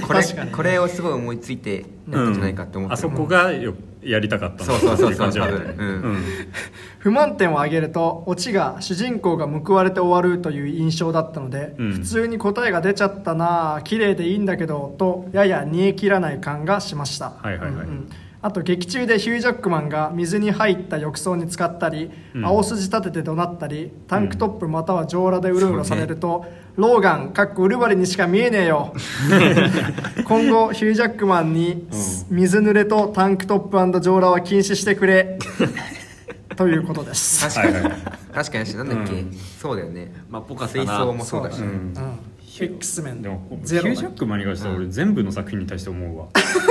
[0.07, 3.73] これ確かにこれをすごい思いついてやったんじゃないかって思ってるあそこがよ
[4.04, 4.78] やりたかったそう
[7.00, 11.94] 不満点を挙げるとオチが主人公が報われて終わるという印象だったので、うん。
[11.94, 17.70] 普通に答えが出ちゃったなあ綺麗でいいんだけどとやや煮え切らない感がしました、はいはいはい。
[17.70, 18.10] うんうん
[18.43, 22.45] あと劇中でヒュージャックマンが水に入った浴槽に使ったり、うん。
[22.45, 28.93] 青筋立てて怒鳴ったりタンクトップまたは上裸でうろうろされると、ローガンかっこウルバリにしか見えねえよ。
[30.25, 31.88] 今後ヒュージャックマンに
[32.30, 35.38] 水濡れとタンクトップ上裸は禁止してくれ。
[36.56, 37.47] ということです。
[37.47, 38.01] 確かに、はいはい
[38.34, 38.65] 確かに。
[38.65, 39.38] しなんだっけ、うん。
[39.60, 40.13] そうだよね。
[40.30, 41.65] まあぽかった水な槽もそうだし、うん。
[41.65, 41.93] うん
[42.60, 46.28] X メンでもヒゼロュージャックマンに関しては俺全部の作品に対して思うわ。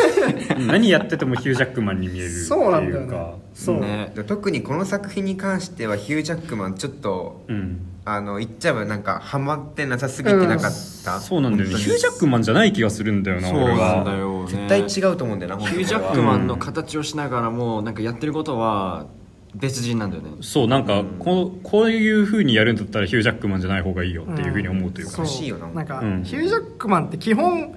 [0.66, 2.55] 何やっててもヒュージャックマンに見えるっていうか。
[2.55, 3.35] そうなんだよね。
[3.55, 4.12] そう、ね。
[4.14, 7.81] で特にこの作品に関してはヒュージャックマンちょっとうん。
[8.05, 10.71] あの言っちゃえばなんかハマってなさすぎてなかっ
[11.05, 11.77] た、そうなんだよね。
[11.77, 19.07] ヒュージャックマンじゃない気がするんだよなそう俺なんだはよね絶対違うと思うんだよなヒュージャックマンの形をしながらもなんかやってることは
[19.54, 20.30] 別人なんだよね。
[20.42, 25.24] そうなんかこうこういうふうにやるんだったらヒュージャックマンじゃない方がいいよっていうふうに思うというか、そう。
[25.24, 25.68] おかしいよな。
[25.68, 26.22] なんか、うん。
[26.22, 27.74] ヒュージャックマンって基本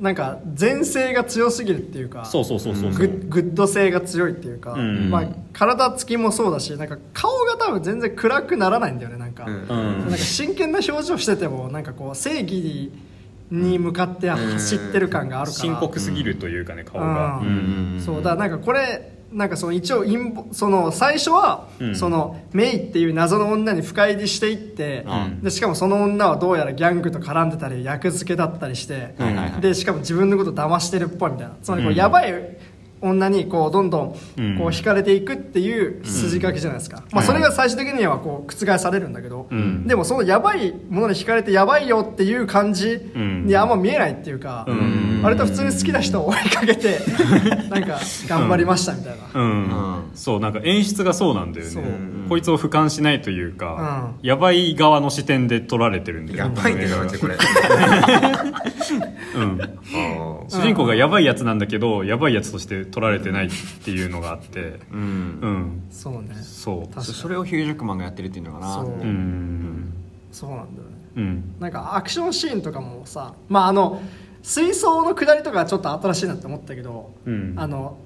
[0.00, 5.10] なんか善性が強すぎるっていうかそうそうそうそうグッグッド性が強いっていうか、うん。
[5.10, 9.54] まあ、体つきもそうだしなんか顔が多分全然暗くならないんだよねなんか,、うん。
[9.54, 9.98] うん。
[10.00, 12.90] なんか真剣な表情しててもなんかこう正義
[13.50, 18.02] に向かって走ってる感があるから、深刻すぎるというかね顔が、うんうん。
[18.04, 21.96] そうだからなんかこれなんかその一応陰謀その最初は、うん。
[21.96, 25.42] そのメイっていう謎の女に深入りしていって、うん。
[25.42, 29.14] でしかもその女はどうやらギャングと絡んでたり役付けだったりして、
[29.60, 31.56] でしかも自分のこと騙してるっぽいみたいな。
[31.62, 31.96] つまりこううん。
[31.96, 32.55] やばい
[33.00, 39.86] 女にこうどんどんこううん惹かれていくっていう筋書きじゃないですか、まあ、それが最終的にはこう覆されるんだけど、うん。
[39.86, 43.46] でもそのやばいものに惹かれてやばいよっていう感じん。
[43.46, 45.20] にあんま見えないっていうか、うん。
[45.22, 47.00] 割と普通に好きな人を追いかけて
[47.70, 49.50] なんか頑張りましたみたいな、うん。
[49.50, 50.02] うん。
[50.14, 51.82] そうなんか演出がそうなんだよそう。
[51.82, 57.36] ねこいつを俯瞰しないというか、うやばい側の視点で撮られてるんだよやばいねこの映画マジでこれ。
[59.36, 59.60] うん。
[60.48, 63.50] 主人公がやばいやつなんだけどやばいやつとして撮られてないっ
[63.84, 64.80] ていうのがあって。
[64.92, 65.00] うん。
[65.00, 65.04] う
[65.48, 65.82] ん。
[65.90, 66.34] そうね。
[66.42, 66.80] そう。
[66.82, 67.06] 確かに。
[67.06, 68.74] そそれをヒュージャックマンがやってるっていうのかな。
[68.74, 69.92] そううん。
[70.32, 70.96] そうなんだよね。
[71.16, 71.54] うん。
[71.60, 74.02] なんかアクションシーンとかもさまああの
[74.42, 77.54] 水槽の下りとかはちょっと新しいなって思ったけど、うん。
[77.56, 77.96] あの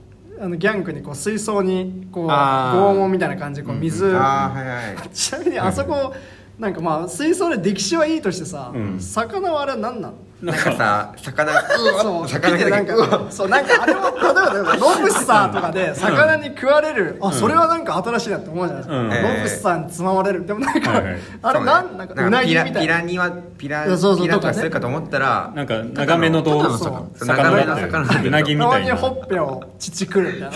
[0.41, 5.09] あのギャングにこう水槽にこう拷問みたいな感じでこう水、ああはいはい。
[5.13, 6.15] ちなみにあそこ
[6.59, 9.01] なんかまあ水槽で溺死はいいとしてさ、うん。
[9.01, 10.15] 魚はあれは何なの？
[10.43, 11.53] なんかさ魚
[11.99, 12.29] そう。
[12.29, 19.09] 魚見てなんかそうなんかあれは例えば例えばロブスターとかで魚に食われる、あそれはなんか新しいなって思うじゃないですか、うん。
[19.11, 20.47] ロブスターにつままれる。
[20.47, 21.03] でもなんか、
[21.43, 22.71] あれなんなんかうなぎみたいな。
[22.71, 27.19] ピラピラにはピラいやそうそうピラととかするかと思ったらなんか長めの動物そう。
[27.19, 28.97] 魚だって長めの魚うなぎみたいな。
[28.97, 30.53] たまにほっぺを乳くるみたいな。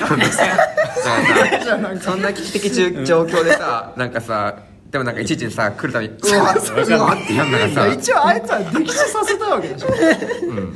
[2.01, 2.71] そ んな危機的
[3.05, 4.55] 状況でさなんかさ
[4.95, 7.01] でもなんかいちいちさ来るたびにうわっう。
[7.01, 7.93] わってやんだからいやさ。
[7.93, 9.89] 一応あいつは溺死させたわけでしょ。
[9.89, 10.69] うんなる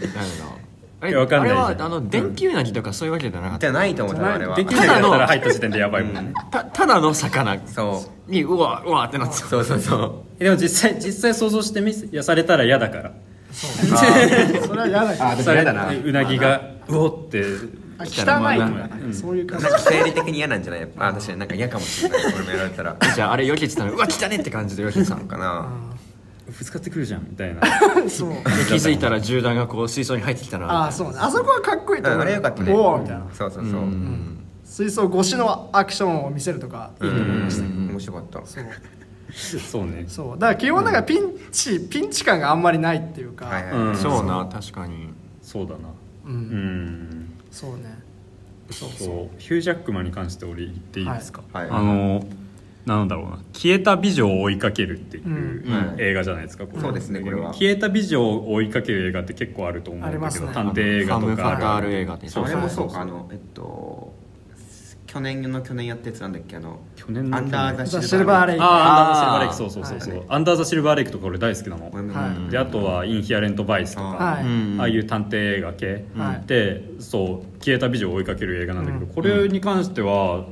[0.43, 0.59] ほど。
[1.01, 1.51] あれわかんない。
[1.53, 3.61] あれはあの電球なぎとかそういうわけじゃなかった。
[3.61, 4.57] じゃないと思ったのあれは。
[4.57, 6.35] できないやったら入った時点でやばいもんね。
[6.51, 7.61] たただの魚。
[7.69, 8.33] そう。
[8.33, 9.79] にうわうわってなってたそうそう。
[9.79, 13.13] そうでも実際実際想像してみやされたら嫌だから。
[13.53, 15.93] それは嫌だけどあでそれも嫌だな。
[15.95, 17.45] うなぎがうおって
[18.05, 18.73] 汚いとかん。
[18.75, 19.65] かそういう感じ。
[19.65, 20.89] なんか生理的に嫌なんじゃない？
[20.99, 22.35] あ確かになんか嫌かもしれない。
[22.35, 22.97] 俺もやられたら。
[23.15, 25.69] じゃああれ避けてたらうわ汚ねって感じで避けてたのかな。
[26.47, 27.61] ぶつかってくるじゃんみたいな。
[28.09, 28.31] そう。
[28.69, 31.17] 気づいたら銃弾がこう水槽に入ってきたなああそうね。
[31.19, 32.21] あそこはかっこいいと思う。
[32.21, 32.73] うんあれよかったね。
[32.73, 33.27] おおみたいな。
[33.35, 33.81] そうそうそう。
[33.83, 34.39] うん。
[34.65, 38.41] 水槽越しのアクションを見せるとかいいと思いました面白かった。
[38.47, 38.65] そう。
[39.61, 40.05] そうね。
[40.09, 40.39] そう。
[40.39, 43.73] だから基本なんかピンチ、ピンチ感があんまりないっていうか、はいはい。
[43.73, 43.97] うん。
[43.97, 45.13] そうな確かに。
[45.43, 45.79] そうだな。
[46.27, 46.33] うん。
[46.33, 47.18] うん
[47.59, 47.99] そうね。
[48.71, 48.99] そうそう。
[48.99, 51.69] そうヒュージャックマンに関して俺言っていいですか、はい。
[51.69, 52.25] あの
[52.87, 53.39] なんだろうな。
[53.53, 55.97] 消えた美女を追いかけるっていううん。
[55.99, 56.81] 映画じゃないですか、これ。
[56.81, 57.53] そうですねこれは。
[57.53, 60.55] 消えた美女を追いかける映画って結構あると思うんだけど、ね。
[60.55, 64.08] 探偵映画とファム・ファターかル映画ってあれもそうかそうあのえっと
[65.09, 69.15] 去年の去年やったやつなんだっけあの去年のアンダーザザシルバーレイクああアンダー。
[69.15, 70.27] ザ・シルバーレイクそうそうそうそう、はい。
[70.29, 72.51] アンダー・ザ・シルバーレイクとか俺大好きなの、はい。
[72.51, 74.07] であとは「インヒアレント・バイス」とか。
[74.07, 76.43] はい、うんああいう探偵映画系、はい。
[76.47, 79.13] でそう消えた美女を追いかける映画なんだけど、うん。
[79.15, 80.45] これに関しては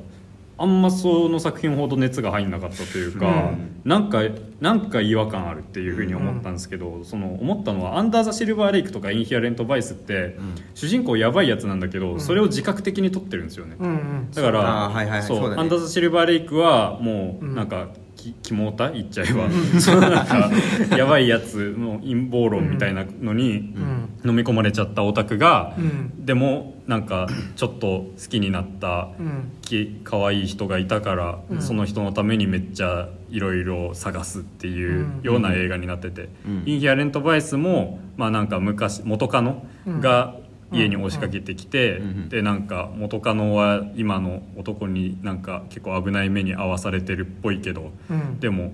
[0.59, 3.81] あんまその作品ほど熱が入んなかったというか、うん。
[3.85, 4.23] なんか
[4.61, 10.39] なんか違和感あるっていうふうに思ったんですけど、その思ったのは「アンダー・ザ・シルバーレイク」とか「インヒアレント・バイス」って、
[10.75, 14.31] 主人公やばいやつなんだけど、それを自覚的に撮ってるんですよね、うんうん。
[14.31, 17.55] だからはいはいねアンダー・ザ・シルバーレイクはもううん。
[17.55, 20.51] なんか、きキモータ言っちゃえば、 そのなんか
[20.97, 26.25] やばいやつの陰謀論みたいなのにうん飲み込まれちゃったオタクが、うん。
[26.25, 29.53] でもなんかちょっと好きになったうん。
[29.63, 31.63] き可愛い人がいたから、うん。
[31.63, 35.23] その人のためにめっちゃいろいろ探すっていううん。
[35.23, 36.63] ような映画になってて、うん。
[36.67, 40.37] インヒアレント・バイスも、まあ、なんか昔元カノが
[40.73, 42.29] 家に押しかけてきて、うん。
[42.29, 48.41] でなんか元カノは今の男になんか結構危ない目に遭わされてるっぽいけど、うん。
[48.41, 48.73] でも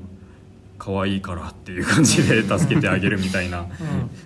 [0.85, 3.66] 可愛いからっていう感じで助けてあげるみたいな、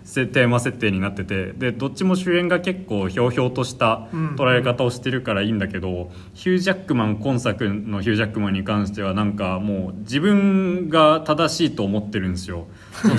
[0.05, 1.53] せテーマ設定になってて。
[1.53, 4.37] でどっちも主演が結構ひょうひょうとしたうん。
[4.37, 12.67] 捉え方をしてるからいいんだけど、ヒュージャックマン今作のヒュージャックマンに関してはなんかもう自分が正しいと思ってるんですよ。
[13.05, 13.11] 明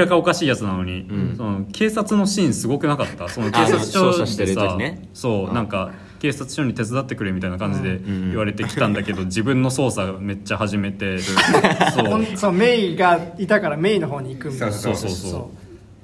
[0.00, 1.34] らかおかしいやつなのに、ん。
[1.36, 3.28] その警察のシーンすごくなかった？
[3.28, 5.08] その警察あ署捜査してるでさ時ね。
[5.14, 5.92] そうなんか
[6.24, 11.18] 警察署に手伝ってくれみたいな感じでん言われてきたんだけど、 自分の捜査めっちゃ始めて。
[11.94, 12.26] そう。
[12.34, 14.74] そうメイがいたからメイの方に行くみたいな。
[14.74, 15.30] そうそうそう。
[15.30, 15.50] そ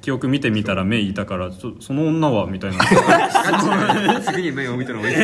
[0.03, 2.85] 記憶見てみたらメイいたからちょその女はみたいな。
[4.21, 5.17] 次に目を見たのがいい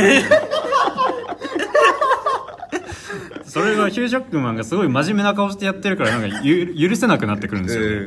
[3.57, 8.07] それがヒュージャックマンがすごい真面目な顔してやってるからなんかゆ許せなくなってくるんですよ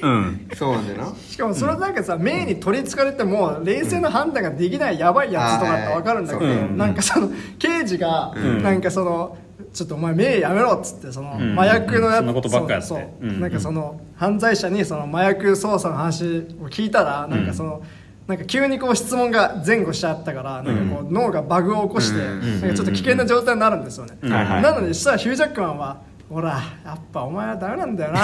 [0.00, 0.48] うん。
[0.54, 1.14] そうなんだよな。
[1.16, 8.62] しかもそれなんかさ、メイに取りつかれても冷静な判断ができないやばいやつとかって分かるんだけど、うんなんかその刑事がん。
[8.62, 9.36] なんかその、
[9.74, 11.52] ちょっとお前メイやめろっつってそのん。
[11.58, 12.88] 麻薬のやつ、そんなことばっかやって。
[12.88, 13.08] そうそう。
[13.20, 13.40] うん。
[13.40, 17.82] なんかその犯罪者にその麻薬捜査の話を聞いたらなんかその、
[18.26, 22.60] なんか急にこう質問が前後しちゃったからなんかこう脳がバグを起こしてうん。
[22.60, 24.32] なんかちょっと危険な状態になるんですよね、うん。
[24.32, 24.62] はいはい。
[24.62, 28.20] なのでしたらヒュージャックマンはほらやっぱお前はダメなんだよな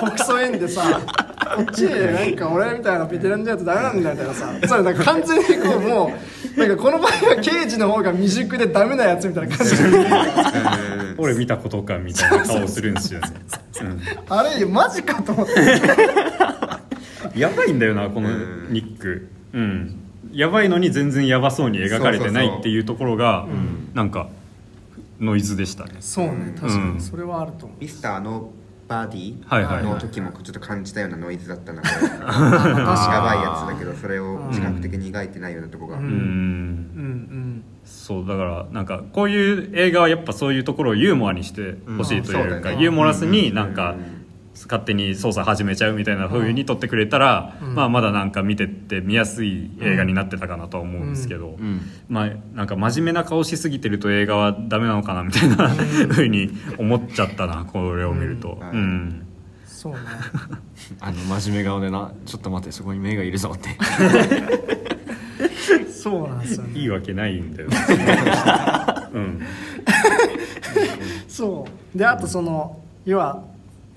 [0.00, 1.00] 国葬縁でさ
[1.56, 4.68] こっちなんか俺みたいなベテランじゃダメなんだよみたいなさ。
[4.68, 6.12] それなんか完全にこうも
[6.56, 9.88] うなんかこの場合は刑事の方が未熟でダメなやつみたいな感じで。
[11.16, 13.26] 俺見たことかみたいな顔するんですよね、
[14.28, 15.52] あれマジかと思って。
[15.52, 15.70] うん、
[17.34, 18.28] やばいんだよなこの
[18.70, 19.28] ニック。
[19.52, 19.96] うん。
[20.32, 23.46] やばいのに全然やばそうに描かれてないっていうところが
[23.94, 24.28] なんか
[25.18, 25.96] ノイズでしたね。
[26.00, 26.94] そうね確かうん。
[26.94, 27.78] にそれはあると思う。
[27.80, 28.50] ミスターの
[28.86, 29.84] バーディはいはいはい。
[29.84, 36.04] ーの時もちょっと感じたようなノイズだったなこれやばいやつだけどそれを自覚的に描いてないようなとこがうん。
[36.04, 42.50] うんうんそうだからなんかこういう映画はやっぱそういうところをユーモアにしてほしいというか、うん。
[42.52, 42.82] そうだよね。
[42.82, 43.96] ユーモラスになんか
[44.64, 51.80] 勝手に操作始めちゃうみたいな風に撮ってくれたら、まあ、まだなんか見てって見やすい映画になってたかなとは思うんですけど、うん。
[52.08, 55.56] まあなんか真面目な顔しすぎてると映画はダメなのかなみたいな
[56.08, 58.58] 風に思っちゃったなこれを見ると。
[58.60, 58.68] うん。
[58.68, 59.26] うん。
[59.66, 59.98] そうね。
[61.00, 63.70] あの真面目顔でなちょっと待ってそこに目がいるぞって。
[65.90, 66.80] そうなんですよね。
[66.80, 67.68] いいわけないんだよ、
[69.12, 69.42] うん。
[71.28, 71.98] そう。
[71.98, 73.44] であとその要は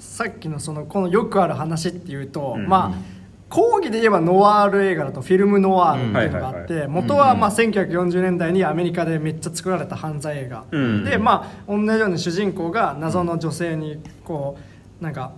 [0.04, 2.68] さっきのそのこのよくある話っていうと、うん。
[2.68, 3.14] まあ
[3.50, 11.06] 講義で言えばノワール映画だとフィルムノワールっていうのがあって元はまあ1940年代にアメリカでめっちゃ作られた犯罪映画、うん。
[11.06, 14.58] でまあ同じように主人公が謎の女性にこ
[15.00, 15.34] うなんか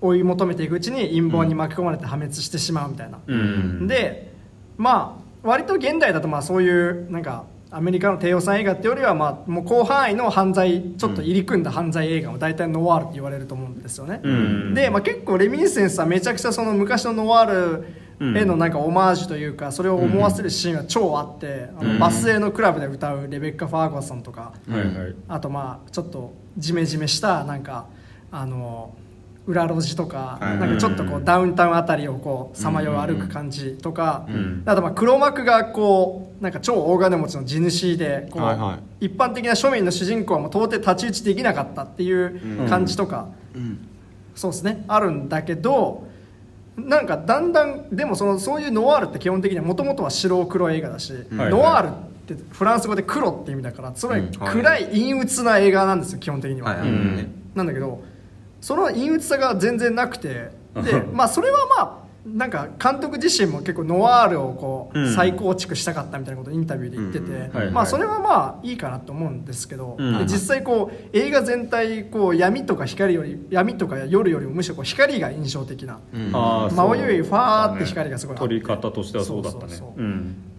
[0.00, 3.86] 追い求めていくうちに陰謀に巻き込まれて破滅してしまうみたいな、うん。
[3.86, 4.30] で
[4.76, 14.74] まあ割と現代だとまあそういうなんかアメリカの低予算映画ってよりはまあもう広範囲の犯罪ちょっと入り組んだ犯罪映画を大体ノワールって言われると思うんですよね、うん。
[14.74, 17.82] で、まあ、結構レミニセンスはめちゃくちゃその昔のノワー
[18.20, 27.62] ルへのなんかオマージュというかそれを思わせるシーンは超あって、あのバスへのクラブで歌うレベッカ・ファーガソンとか、はいはいあとまあちょっとジメジメしたなん。
[27.64, 27.86] か
[28.30, 28.94] あの
[29.46, 30.58] 裏路地とか,、はい。
[30.58, 34.62] なんかちょっとこうダウンタウンあたりをこうさまよう歩く感じとか、ん。
[34.64, 43.28] あとまあ黒幕がこうなんか超大金持ちの地主でこう、一般的な庶民の主人公はもう到底太刀打ちできなかったっていう感じとか、
[44.34, 44.84] そうですね。
[44.88, 46.06] あるんだけど
[46.76, 56.74] なんかだんだんでもそのそういうノワールって基本的にはもともとは白黒映画だし、はいノワールってフランス語で黒って意味だからつまり暗い陰鬱な映画なんですよ基本的には、
[57.54, 58.02] なんだけど
[58.64, 65.14] その陰鬱さが全然なくてでまあそれはまあなんか監督自身も結構ノワールをこううん。
[65.14, 76.00] 再構築したかったみたいなことをインタビューで言ってて、まあそれはまあいいかなと思うんですけど、実際こう映画全体こう闇とか光より闇とか夜よりもむしろこう光が印象的な、
[76.32, 79.74] あー真お湯ファーって光がすごい撮り方としてはそうだったね。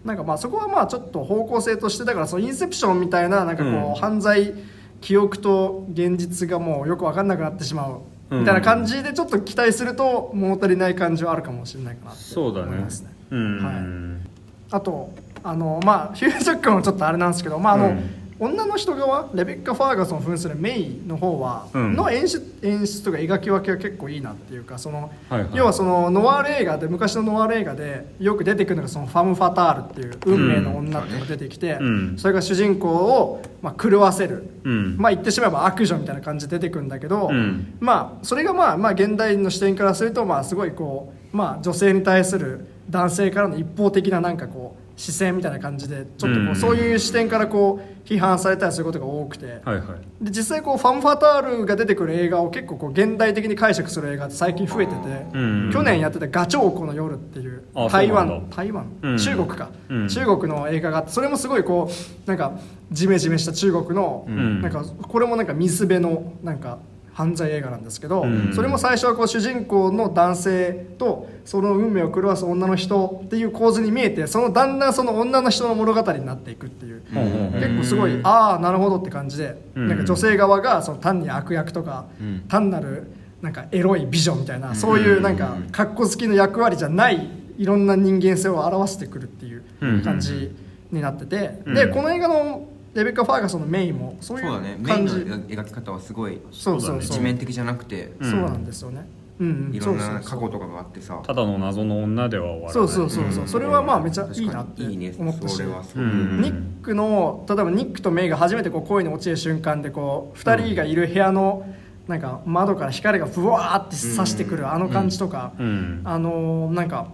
[0.03, 3.95] なんかまあそこはまあちょっと方向性としてだからそのインセプションみたいななんかこう、うん。
[3.95, 4.53] 犯罪
[5.01, 8.39] 記憶と現実がもうよく分かんなくなってしまううん。
[8.39, 12.11] みたいな感じでちょっと期待すると物足りない感じはあるかもしれないかな。
[12.11, 12.67] ってそうだね。
[12.67, 13.09] 思いますね。
[13.31, 14.27] うん、はい。
[14.71, 15.11] あと
[15.43, 21.95] あのまあヒュージャックマンはちょっとあれなんですけどまああの、うん女の人側レベッカ・ファーガソンを扮するメイの方は、うん。
[21.95, 25.49] の演出演出とか描き分けは結構いいなっていうかその、はいはい。
[25.53, 32.17] 要はそのノワール映画で昔のノワール映画でよく出てくるのがそのファム・ファタールっていう運命の女っていうのが出てきて、うん。
[32.17, 34.97] それが主人公を、まあ、狂わせる、うん。
[34.97, 37.77] まあ言ってしまえば悪女みたいな感じで出てくるんだけど、うん。
[37.79, 49.81] まあそれがまあまあ現代の視点からするとまあすごいこうまあ女性に対する男性からの一方的ななんかこう視線みたいな感じでちょっとこうんうそういう視点からこう批判されたりすることが多くて、はいは
[50.21, 50.23] い。
[50.23, 54.99] で実際こうファン・ファタールが出てくる映画を結構こう現代的に解釈する映画って最近増えてて、
[55.33, 62.53] うん去年やってた「ガチョウコの夜」っていうあ台湾台湾、うん中国か、うん中国の映画があってそれもすごいこうなんか
[62.91, 64.61] ジメジメした中国の、ん。
[64.61, 66.77] なんかこれもなんか水辺のなんか
[67.15, 68.51] 犯罪映画なんですけど、うん。
[68.53, 79.87] それも最初はこう主人公の男性とその運命を狂わす女の人っていう構図に見えてそのだんだんその女の人の物語になっていくっていう、ほうほうほう結構すごいああなるほどって感じで、うん。
[79.87, 82.41] なんか女性側がその単に悪役とか、ん。
[82.49, 83.07] 単なる
[83.41, 89.63] なんかエロい美女みたいな、そういうなんか格好好きの役割じゃないいろんな人間性を表してくるっていう
[90.03, 90.53] 感じ
[90.91, 91.75] になってて、うん。
[91.75, 94.77] でこの映画のレベッカ・ファーガソンのメインもそういそうだね。
[94.79, 97.17] うメインの感じ描き方はすごいそうそうそう。
[97.17, 98.13] 一面的じゃなくて。
[98.19, 99.05] うんそうなんですよね、
[99.39, 99.47] うん。
[99.47, 101.21] うんいろんな過去とかがあってさ。
[101.21, 102.73] ただの謎の女では終わらない。
[102.73, 103.47] そうそうそうそう、うん。
[103.49, 105.57] それはまあめちゃいいなっていいね思ったし。
[105.57, 105.83] それは。
[105.83, 106.41] すごくうん。
[106.41, 111.67] ニックの例えばニックとメイが初めてこう恋に落ちる瞬間でこう2人がいる部屋の
[112.07, 116.01] なんか窓から光がブワーって差してくるあの感じとか、うん。
[116.05, 117.07] あのーなんか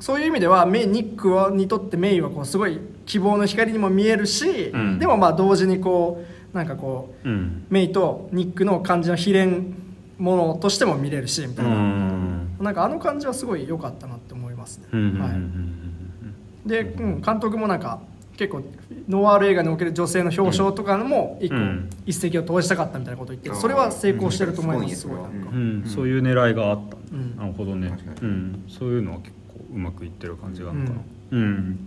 [0.00, 4.98] そういう意味ではメイニックはにとってメイはこうすごい希望の光にも見えるし、うん。
[4.98, 7.66] でもまあ同時にこうなんかこううん。
[7.70, 9.74] メイとニックの感じの秘伝
[10.18, 12.56] ものとしても見れるしみたういな、ん。
[12.60, 14.86] なんかあの感じはすごい良かったなって思いますね。
[14.92, 16.68] うんうんうんはい。
[16.68, 18.00] で、うん、監督もなんか
[18.36, 18.62] 結構
[19.08, 21.88] ノワール映画における女性の表彰とかも一ん。
[22.06, 25.28] 一石を投じたかったみたいなことを言ってうんそれは成功してると思いますすごいな。
[25.28, 25.30] ん。
[25.44, 25.82] かうん。
[25.84, 25.88] うん。
[25.88, 27.36] そういう狙いがあった、ん。
[27.36, 27.96] なるほどね。
[28.22, 31.00] うん、そういうのは結構うまくいってる感じがあるのかな。
[31.32, 31.78] うん、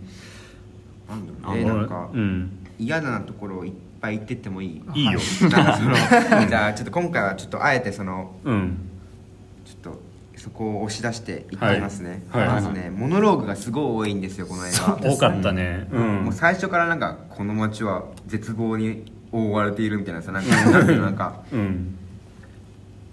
[1.09, 1.41] なん。
[1.41, 2.51] だあろうねなんかうん。
[2.79, 4.81] 嫌なところをいっぱい言ってってもいい。
[4.95, 5.95] いいよ、なんかその
[6.47, 8.77] じゃあちょっと今回はちょっとあえてそのうん。
[9.65, 10.01] ちょっと
[10.37, 12.47] そこを押し出していってみますね、はい。
[12.47, 12.55] はい。
[12.55, 14.97] まずねモノローグがすごい多いんですよこの映画。
[15.01, 15.87] 多かったね。
[15.91, 16.23] うん。
[16.25, 21.97] もう最初からなんかこの街は絶望に覆われているみたいなさなんかなんていうのなんかうん。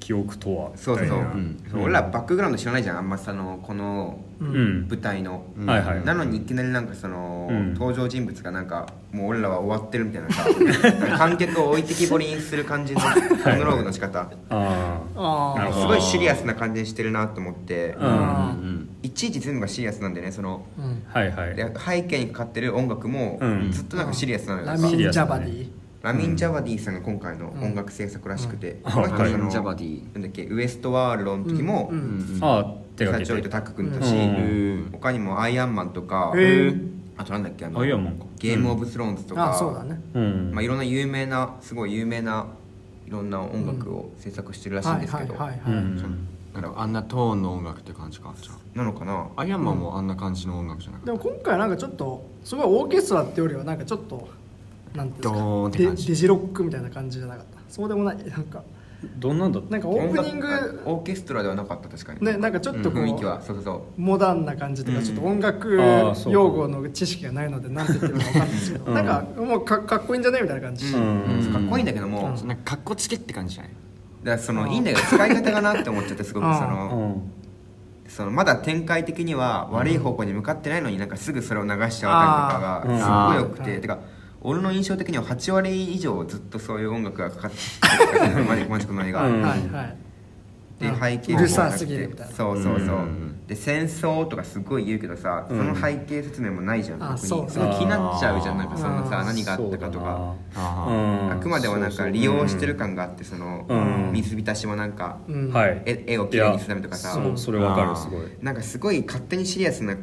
[0.01, 0.71] 記憶とは。
[0.77, 1.71] そうそうそう,、みたいな。
[1.71, 2.99] そう俺らバックグラウンド知らないじゃん。
[2.99, 5.67] あんまそのこのうん舞台の、うん。
[5.67, 6.05] はいはい。
[6.05, 7.75] なのにいきなりなんかその、うん。
[7.75, 10.47] 登場人物がなんかもう俺らは終わってるみたいなさ
[11.17, 13.07] 観客を置いてきぼりにする感じのモ
[13.57, 14.21] ノローグの仕方。
[14.21, 15.83] ああああなるほど。
[15.83, 18.05] すごいシリアスな感じにしてるなと思って、うん。
[18.07, 18.57] あ
[19.03, 21.03] いちいち全部がシリアスなんだよねそのうん。
[21.07, 21.55] はいはい。
[21.55, 23.71] で背景にかかってる音楽もうん。
[23.71, 25.69] ずっとなんかシリアスなのよ、ラミン・ジャバディ。
[26.03, 30.03] ラミン・ジャバディさんが今回の音楽制作らしくて、この人はいそのジャバディ。
[30.13, 31.99] なんだっけウエストワールドの時も、うん。
[31.99, 32.39] うん。
[32.43, 33.25] ああ手がけて。
[33.25, 34.25] サチョイとタック君だし、うんう
[34.87, 34.89] ん。
[34.93, 36.33] 他にもアイアンマンとか、
[37.17, 38.25] あとなんだっけあのアイアンマンか。
[38.39, 40.01] ゲームオブスローンズとか、あそうだね。
[40.15, 40.51] うん。
[40.53, 42.47] まあ、いろんな有名なすごい有名な
[43.07, 49.29] いろんな音楽を制作してるらしいんですけど、あんなトーンの音楽って感じかじゃなのかな？
[49.37, 54.29] あアイアンマンもあんな感じの音楽じゃなくてでも今回なんかちょっとすごいオーケストラってよりはなんかちょっと
[54.95, 57.59] なんていうんですかデジロックみたいな感じじゃなかった？
[57.69, 58.17] そうでもない？
[58.25, 58.63] なんか
[59.17, 63.41] どんなんだったなんかオープニングオーケストラではなかった確かにねなんかちょっとこう、雰囲気は。
[63.43, 64.01] そうそうそう。
[64.01, 65.79] モダンな感じとかちょっと音楽
[66.29, 68.95] 用語の知識がないのでなんて言ってるか分かんないですけど、うん。
[68.95, 71.53] なんかもうかかっこいいんじゃねみたいな感じ、うん。
[71.53, 72.49] かっこいいんだけども、うん。
[72.49, 73.73] なんかかっこつけって感じじゃない。
[74.25, 76.71] らそのいいんだけど使い方がなって思っちゃってすごくうんそうん。
[76.71, 77.23] の
[78.09, 83.81] そのまだ展開的には悪い方向に向かってないのになんかすぐそれを流しちゃう感とかがすっごい良くて、うん。
[83.83, 83.99] てか
[84.47, 89.43] 俺の印象的には8割以上ずっとそういう音楽がかかってきてマジマジこの映画、うん。
[89.43, 89.97] はいはい。
[90.79, 91.01] でうん。
[91.01, 92.33] 背景もうるさすぎるみたいな。
[92.35, 93.47] そうそうそう、うん。
[93.47, 95.57] で戦争とかすごい言うけどさ、うん。
[95.57, 97.15] その背景説明もないじゃん特に。
[97.15, 97.51] あそう。
[97.51, 100.35] すごい気になっちゃうじゃんなんかそのさうん何があったかとか。
[100.55, 104.13] あくまでもなんか利用してる感があってその、うん。
[104.13, 105.21] 水浸しもなんか、
[105.87, 107.19] 絵絵をきれいにするためとかさ。
[107.37, 108.29] それわかるすごい。
[108.43, 109.97] なんかすごい勝手にシリアスな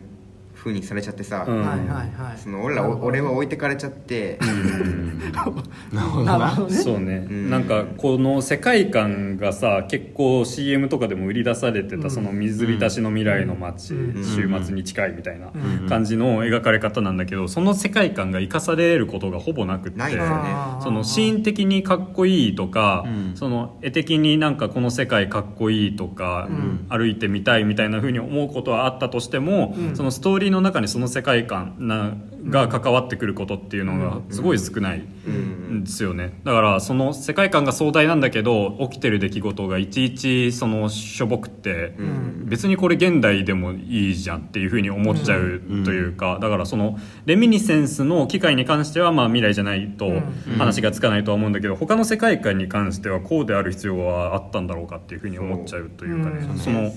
[0.64, 2.38] 風にされちゃってさ、うんはいはいはい。
[2.38, 4.38] その俺らお俺は置いてかれちゃって、
[5.34, 6.76] なるほどななるほどね。
[6.76, 7.50] そうね、うん。
[7.50, 12.12] なんかこの世界観がさ結構 CM とかでも売り出されてた、うん。
[12.12, 14.24] その水浸しの未来の街、うん。
[14.24, 15.90] 週末に近いみたいなうん。
[15.90, 20.44] 感じの描かれ方なんだけどその世界観が生かされることがほぼなくってないですよね。
[20.82, 23.32] そのシーン的にかっこいいとか、うん。
[23.36, 26.86] その絵的になんかこの世界かっこいいとか、うん。
[26.90, 29.96] 歩いてみたいみたいな風に思うことはあったとしても、うん。
[29.96, 32.14] そのストーリーの中にその世界観な
[32.46, 35.04] が関わってくることっていうのがすごい少ない。
[35.28, 36.40] うんですよね。
[36.44, 42.46] だからその世界観が壮大なんだけど起きてる出来事がいちいちそのしょぼくって、うん。
[42.46, 50.22] 別にこれ現代でもいいじゃんっていうふうに思っちゃうというか、だからそのレミニセンスの機械に関してはまあ未来じゃないとうん。
[50.58, 56.48] 話がつかないとは思うんだけど他の世界観に関してはこうである必要はあったんだろうかっていうふうに思っちゃうというかね。
[56.48, 56.58] うん。
[56.58, 56.92] その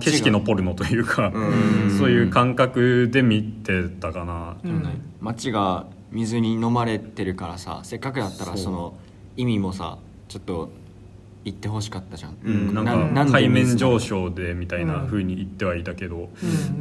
[0.00, 1.98] 景色のポルノというか、うん。
[1.98, 4.47] そういう感覚で見てたかな。
[4.64, 4.84] うん。
[5.20, 8.94] 街が水に飲まれてるからさせっかくだったらその
[9.36, 10.70] 意味もさちょっと
[11.44, 16.26] 言ってほしかったじゃん、うん、なんなか海面上昇昇でみたいな風に言ってはいたけど、うん。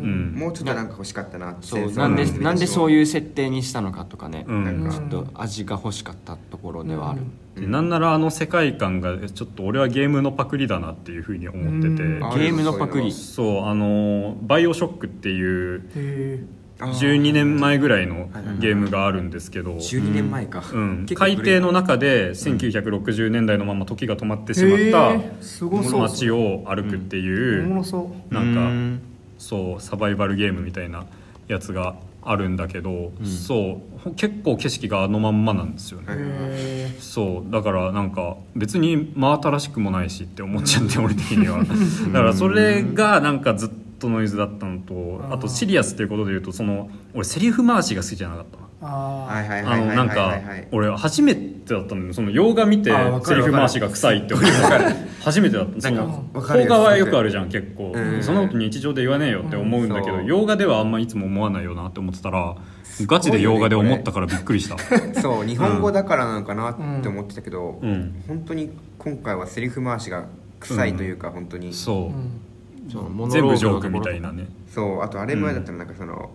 [0.01, 0.36] うん。
[0.36, 4.63] もうちょっとなんか欲しかったなそうなんでなんでそうういう設定にしたのかとかね、うん。
[4.65, 7.22] なんかちょっと味が欲しかったところではある、
[7.55, 12.26] でなんならあの世界観がちょっと俺はゲームのパクリだなっていう風に思ってて、うん。
[12.26, 13.11] あゲームのパクリ。
[13.11, 16.43] そうあの「バイオショック」っていうへ
[16.80, 28.34] 12年前ぐらいのゲームがあるんですけど、12年前か、うん、海底の中で1960年代のまま時が止まってえしまっへた街を歩くっておいう、もろそう。
[28.34, 29.01] なんか、うん。
[29.38, 31.05] そうサバイバルゲームみたいな
[31.47, 41.63] やつがあるんだけど、そうほ結構景色があのまんまなんですよね、そうだからなんか別に真新しくもないしって思っちゃって俺的には。
[42.11, 49.95] だからそれがなんかずっとノイズだったのとあとシリアスっていうことで言うとその俺セリフ回しが好きじゃなかったなあはいはいあはいはいはい。
[49.95, 52.14] のなんかはいはい俺初めてだったのよ。
[52.14, 52.91] その洋画見て
[53.26, 54.48] セリフ回しが臭いって俺
[55.22, 57.91] 初めてだったそなんの邦画はよくあるじゃん結構。
[57.95, 58.22] うん。
[58.22, 62.56] そんなこと日常で言わねえよって思うんだけど洋画ではあんまいつも思わないよなって思ってたら
[63.02, 64.78] ガチで洋画で思ったからびっくりした。
[65.22, 68.24] そう日本語だからなのかなって思ってたけど、うん。
[68.28, 68.70] 本当に
[69.00, 70.26] 今回はセリフ回しが
[70.60, 71.74] 臭いというか、本当に。
[71.74, 72.47] そう
[72.88, 74.48] 全部ジョークみたいなね。
[74.74, 76.32] そうあとあれ前だったらなんかその、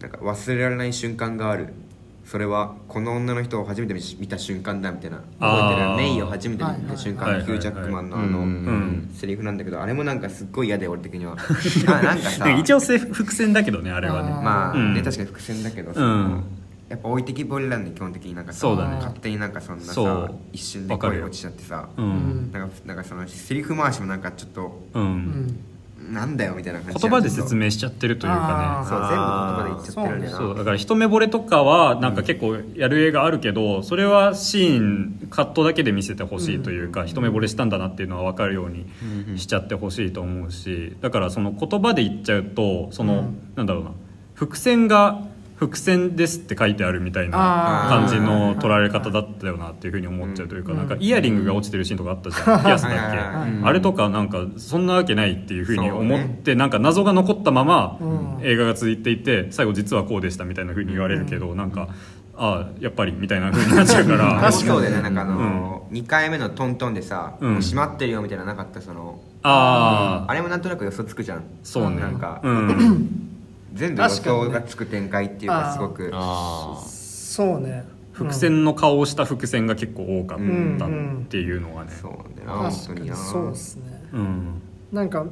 [0.00, 1.68] なんか忘れられない瞬間がある。
[2.24, 5.18] それはこの女の人を初めて見た瞬間だみたいな。
[5.38, 5.96] 覚えてる。
[5.96, 9.10] メイを初めて見た瞬間はいはいヒュー・ジャックマンのあの、うんうん。
[9.14, 11.36] セリフなんだけどあれもなんかすっごい嫌で俺的には。
[11.86, 12.50] あなんかさ。
[12.50, 14.30] 一応せ伏線だけどねあれはね。
[14.30, 14.94] まあ、うん。
[14.94, 16.44] ね確かに伏線だけどさ、うん。
[16.88, 18.96] やっぱ置いてきぼりなんで基本的になんかさそうだね。
[18.96, 22.08] 勝手になんかそんなさ一瞬で声落ちちゃってさ、ううん。
[22.48, 25.56] んなんかなんかそのセリフ回しもなんかちょっとううんん
[26.12, 28.88] なんだよみたいな感じ言葉で説明しちゃってるというかね。
[28.88, 38.86] そう全部言葉で言っちゃってるんだそうだから一目惚れとかはなんか結構やる映画あるけどそれはシーンカットだけで見せてほしいというか一目惚れしたんだなっていうのは分かるように
[39.38, 43.90] しちゃってほしいと思うしだからその言葉で言っちゃうとそのなんだろうな。
[44.34, 45.22] 伏線が
[45.56, 52.62] 伏線ですって書いてあるみたいなあ感じの取られ方だったよなっていうふうに思っちゃうというかなんかイヤリングが落ちてるシーンとかあったじゃん。
[52.62, 53.18] ピアスだっけ。
[53.64, 58.26] あれとかなんかそんなわけないっていうふうに思ってなんか謎が残ったままうん。
[58.42, 61.88] 映画が続いていて最後実はこうでしたみたいなふうに言われるけどなんか
[62.36, 64.34] ああやっぱりみたいなふうになっちゃうから。
[64.40, 67.52] 確かそうだよねなんかあの、2回目のトントンでさ、うん。
[67.54, 71.44] もう閉まってるよみたいなのなかったそのあああれもなんとなく予想つくじゃん。
[71.62, 72.00] そうね。
[72.00, 73.22] なんか、うん
[73.76, 76.10] 全部予想がつく展開っていうかすごく。
[76.12, 77.84] あそうね。
[78.12, 81.92] 伏線の顔をした伏線が結構多かったうんっていうのがね。
[82.00, 82.34] そうなん。
[82.34, 83.16] だようんな確かに本当にな。
[83.16, 84.08] そうですね。
[84.12, 84.62] うん。
[84.90, 85.26] なんか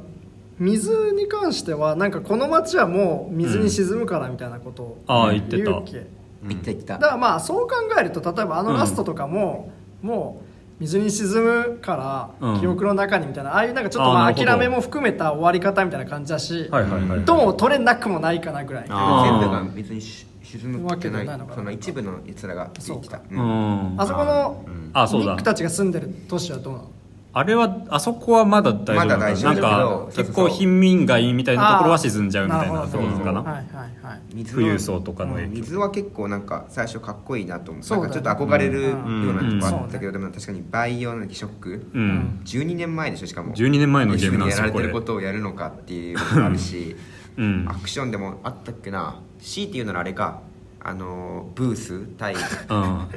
[0.59, 5.63] 水に関してはなんかこの町はもう水に沈むからみたいなことをああ言ってた。
[5.63, 6.07] 言うっけ。
[6.47, 6.93] 言った言った。
[6.93, 9.71] だからまあそう考えると例えばあのラストとかも、
[10.01, 10.44] もう
[10.79, 11.95] 水に沈むか
[12.41, 12.59] ら、うん。
[12.59, 18.85] 記憶の中にみたいなああいうなんかちょっとまあ諦めも含めた終わり方みたいな感じだし、はいはいはいどうも取れなくもないかなぐらい。
[18.89, 23.37] あ全部が別にし沈むわけじゃないのかなその一部のやつらが言ってたううん。
[23.37, 26.89] んあそこのニックたちが住んでる都市はどうなの？
[27.37, 33.17] あれはあそこはまだ大丈夫まだ大丈夫なんかだけど結構貧民街みたいなところは沈んじゃうみたいなところかな。
[33.17, 33.65] るほどはいはい
[34.01, 35.49] はい水富裕層とかの影響。
[35.49, 37.83] うん水は結構なんか最初かっこいいなと思う。
[37.83, 38.15] そうだね。
[38.15, 42.39] なんかちょっと憧れるよううんなとこあったけうどでも確かにバイオのショックうん。
[42.45, 43.53] 12年前でしょしかも。
[43.53, 46.95] 12年前のゲームなんですよこれやられてることをやるのかっていうのもあるし。
[47.37, 47.65] うん。
[47.67, 49.19] アクションでもあったっけな。
[49.39, 50.39] C っていうならあれか
[50.87, 52.39] あのブース対うん。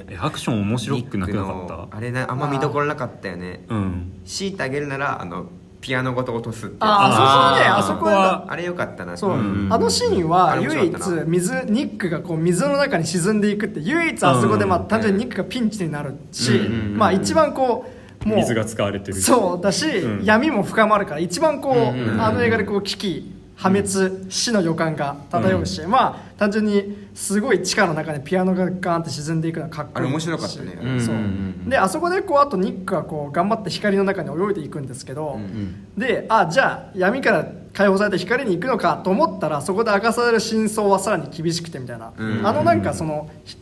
[0.08, 3.60] えアクション面白くなくなかニックっのあれなあんま見どころなかったよね。
[3.68, 4.12] たうん。
[4.24, 5.50] 強いてあげるならあの
[5.82, 7.66] ピアノごと落とすってああそこはね。
[7.66, 9.18] あそこはあれよかったな。
[9.18, 9.68] そう、うん。
[9.70, 10.92] あのシーンは唯一
[11.26, 17.84] 水ニックがこう水の中に沈んでいくって唯一あそこでまあうん単純にニックがピンチになるし、うんまあ一番こ
[18.24, 19.20] う水が使われてる。
[19.20, 20.24] そうだし、うん。
[20.24, 30.76] 闇も深まるから一番こう、うんうんあの映画でこう危機破滅、死の予感が漂うし、まあ単純にすごい地下の中でピアノがガーンって沈んでいくのはかっこいいあれ面白かったね。
[31.00, 31.16] そう。
[31.16, 31.24] うんう
[31.66, 42.46] んであそこでこうあとニックがこう頑張って光の中に泳いでいくんですけど、うんであじゃあ闇から解放されて光に行くのかと思ったらそこで明かされる真相はさらに厳しくてみたいな、うん。
[42.46, 43.56] あのなんかそのひ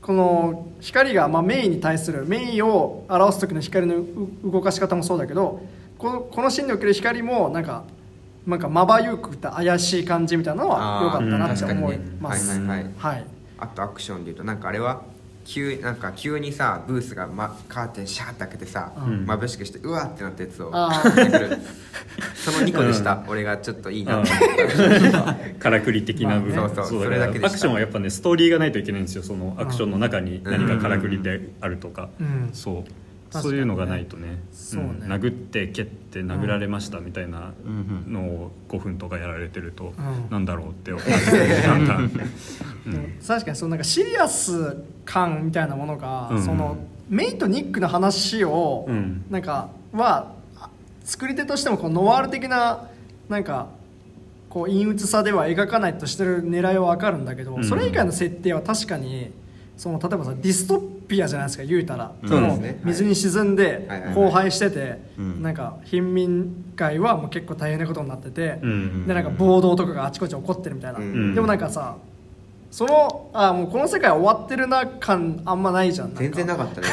[0.00, 4.06] この光がまあメインに対するメインを表す時の光のう
[4.44, 5.60] 動かし方もそうだけど
[5.98, 7.82] このこのシーンにおける光もなんか
[8.46, 13.26] なんかまばゆくて怪しい感じみたいなのは良かったなって思います、うん確かにねはいはい
[13.58, 15.02] あとアクションでいうとなんかあれは
[15.44, 19.24] 急なんか急にさブースが、ま、カーテンシャーって開けてさ、ん。
[19.26, 20.70] 眩しくしてうわってなったやつを
[22.34, 24.22] その2個でした、 俺がちょっといいな
[25.58, 26.74] からくり的な部分、まあね。
[26.74, 32.50] そうそうだそれだけアクションはやっぱねストーリーがないといけないんですよそのアクションの中に何かからくりであるとか、うん。
[32.52, 32.90] そう
[33.40, 34.42] そういうのがないとね。
[34.52, 34.90] そうね。
[34.90, 34.94] ん。
[35.04, 40.30] 殴って蹴って殴られましたみたいなうんのを5分とかやられてると、うん。
[40.30, 41.98] なんだろうって思うなんか、
[42.86, 46.42] でも確かにそのなんかシリアス感みたいなものが、うん。
[46.42, 46.76] その
[47.08, 49.24] メイとニックの話を、うん。
[49.30, 50.68] なんかはあ
[51.04, 52.88] 作り手としてもこうノワール的な
[53.28, 53.68] なんか
[54.48, 57.64] こう陰鬱さでは描かないとしてる狙いは分かるんだけど、うん。
[57.64, 59.30] それ以外の設定は確かに
[59.82, 65.42] その例えばさディストピアじゃないですか言うたら、そうですもね水に沈んで荒廃してて、うん。
[65.42, 71.34] なんか貧民街はもう結構大変なことになってて、うんでなんか暴動とかがあちこち起こってるみたいな、うん。
[71.34, 71.96] でもなんかさ
[72.70, 76.86] そのあもうこの世界終わってるな感あんまないじゃん全然なかったね。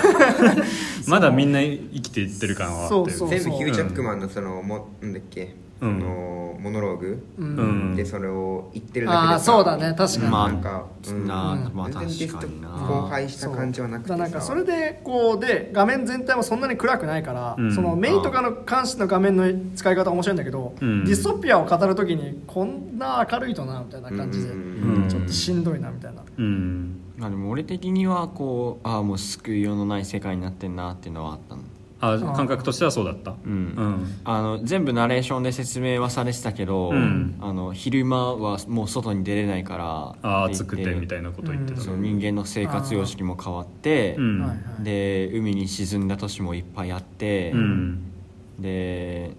[1.06, 2.90] まだみんな生きていってる感はあって。
[2.90, 7.56] そうそう全部ヒュー・ジャックマンのそのもなんだっけ、うんそのモノローグ、うん。
[7.56, 7.64] う
[7.94, 9.94] んでそれを言ってるだけでああそうだね。
[9.98, 11.74] 確かに、まあなんか、うんなうん。
[11.74, 17.74] まあ全然ディスト確かにな荒廃した感じはなくてなんかそれでこうで画面全体もそんなに暗くないから、うん。
[17.74, 21.06] そのメインとかの監視の画面の使い方は面白いんだけど、うん。
[21.06, 25.04] ディストピアを語るときにこんな明るいとなみたいな感じで、うん。
[25.04, 27.02] うんちょっとしんどいなみたいな、うん。
[27.18, 31.62] まあでも俺的にはこうああもう救いようのない世界になってんなっていうのはあったの
[32.02, 33.32] あ感覚としてはそうだった。
[33.44, 33.52] うん。
[33.52, 34.22] うん。
[34.24, 37.38] あの全部ナレーションで説明はされてたけど、うん。
[37.42, 39.86] あの昼間はもう外に出れないから
[40.22, 41.82] ああ暑くてみたいいなこと言ってた。
[41.82, 44.40] そう人間の生活様式も変わって、うん。
[44.40, 44.84] はいはい。
[44.84, 48.12] で海に沈んだ都市もいっぱいあって、うん。
[48.60, 49.32] で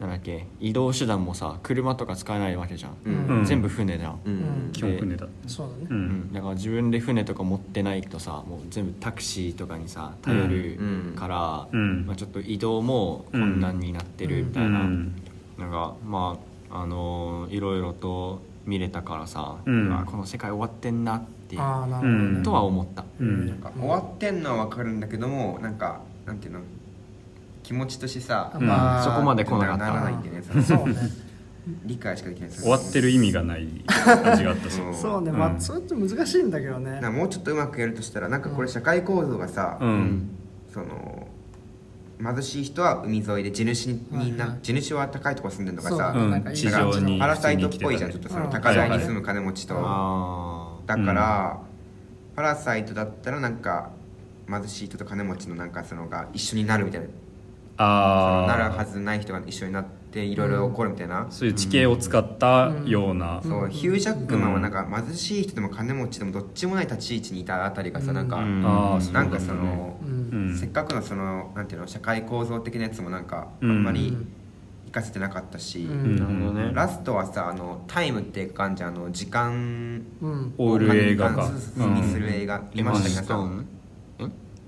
[0.00, 3.38] なんだっけ移動手段もさ車とか使えないわけじゃん、うん。
[3.38, 3.44] うん。
[3.44, 4.32] 全部船じゃん、うん。
[4.32, 4.36] う
[4.68, 6.08] ん基本船だそうだね、ううん。
[6.28, 10.78] んだから自分で船とか持ってないとさもう全部タクシーとかにさ頼る
[11.16, 12.06] から、うん。
[12.06, 15.12] まあ、ちょっと移動も困難になってるみたいな、うん。
[15.58, 16.38] なんかま
[16.70, 19.88] ああのーいろいろと見れたからさ、うん。
[19.90, 22.42] わこの世界終わってんなってああなるほどうんね。
[22.44, 23.46] とは思った、うん。
[23.48, 26.60] なんか終わってんのは分かるんだけどもなんかなんていうの
[27.68, 28.66] 気持ちとしてさ、うん。
[28.66, 29.84] まあそこまで来なかった。
[29.88, 30.94] ならないんでねそのそうね
[31.84, 32.50] 理解しかできない。
[32.50, 33.68] 終わってる意味がない。
[33.86, 34.70] 感じがあった。
[34.70, 34.88] しう。
[34.88, 35.30] んそうね。
[35.30, 35.38] うん。
[35.38, 37.06] まあそれって難しいんだけどね。
[37.10, 40.30] もうちょっとうまくやるとしたらなんかこれ社会構造がさ、うん。
[40.72, 41.28] その
[42.22, 44.58] 貧しい人は海沿いで地主にな、はいはい。
[44.62, 46.54] 地主は高いところ住んでるのがさ、そううん。
[46.54, 48.10] 地上にパラサイトっぽいじゃん。
[48.12, 48.50] ちょっとそのうん。
[48.50, 51.60] 高台に住む金持ちと、あだから、
[52.34, 53.90] パラサイトだったらなんか
[54.48, 57.12] 貧しい人と金持ちのなんかそのが一緒になるみたいなそ
[57.78, 68.62] あなるはずない人が一緒になっていろいろ起こるみたいな、そういう地形を使ったような、そうヒュージャックマンはなんか貧しい人でも金持ちでもどっちもない立ち位置にいたあたりがさなんか、うん。
[69.12, 70.08] なんかその、うん。
[70.10, 73.70] うんせっかくのそのなんていうの社会構造的なやつもなんかあうん。
[73.80, 74.16] んまり
[74.86, 76.16] 活かせてなかったし、うん。
[76.16, 76.70] なるほどね。
[76.74, 80.54] ラストはさあのタイムっていう感じあの時間うん。
[80.58, 81.46] オール映画か。
[81.46, 83.36] をにする映画見ました皆さ。
[83.36, 83.66] ん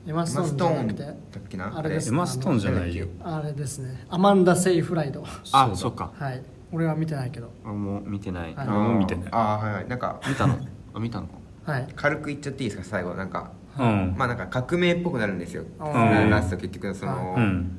[0.06, 1.78] エマスストーンだンじゃなくてっけな？
[1.78, 2.08] あれです。
[2.08, 3.06] エマストーンじゃないよ。
[3.22, 4.06] あれですね。
[4.08, 5.24] アマンダ・セイフライド。
[5.52, 6.10] あそっか。
[6.18, 6.42] はい。
[6.72, 7.50] 俺は見てないけど。
[7.64, 8.68] あもう見てない、はい。
[8.68, 9.28] 俺も見てない。
[9.30, 9.88] あはいはい。
[9.88, 10.58] なんか見たの？
[10.94, 11.26] あ見たの？
[11.26, 11.88] かはい。
[11.94, 12.84] 軽く言っちゃっていいですか？
[12.88, 13.14] 最後。
[13.14, 14.14] なんかうん。
[14.16, 15.64] まあなんか革命っぽくなるんですよ。
[15.78, 16.30] うん。
[16.30, 17.78] ラスト結局その、うん。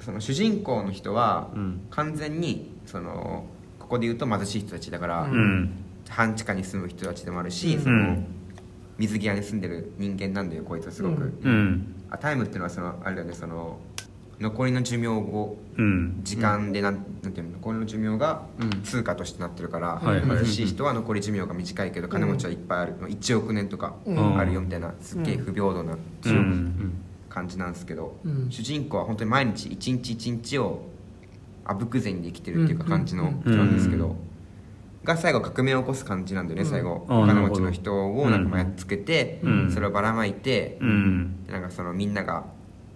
[0.00, 1.80] その主人公の人はうん。
[1.90, 3.44] 完全にその
[3.78, 5.70] ここで言うと貧しい人たちだから、うん。
[6.08, 7.82] 半地下に住む人たちでもあるし、うん。
[7.82, 8.26] そのうん
[8.98, 11.50] 水際に住んでる人間なんだよこいつはすごく、うん。
[11.50, 11.94] うん。
[12.10, 13.78] あタイムっていうのはそのあれだよねその
[14.40, 18.82] 残りの寿命をうん時間でなん,、なんていうの残りの寿命がうん。
[18.82, 24.38] 通貨としてなってるから、貧しい人は残り寿命が短いけど金持ちはいっぱいある、1億年とかうん。
[24.38, 25.94] あるよみたいなすっげえ不平等な
[26.26, 27.02] うん。
[27.28, 28.46] 感じなんですけど、うん。
[28.50, 30.82] 主人公は本当に毎日一日一日を
[31.64, 32.90] あぶく銭で生きてるっていうかうん。
[32.90, 34.16] 感じの人なんですけど、
[35.04, 37.06] が最後革命を起こす感じなんだよね、最後。
[37.08, 39.70] お金持ちの人をなんかまあやっつけて、うん。
[39.70, 42.44] それをばらまいて、なんかそのみんなが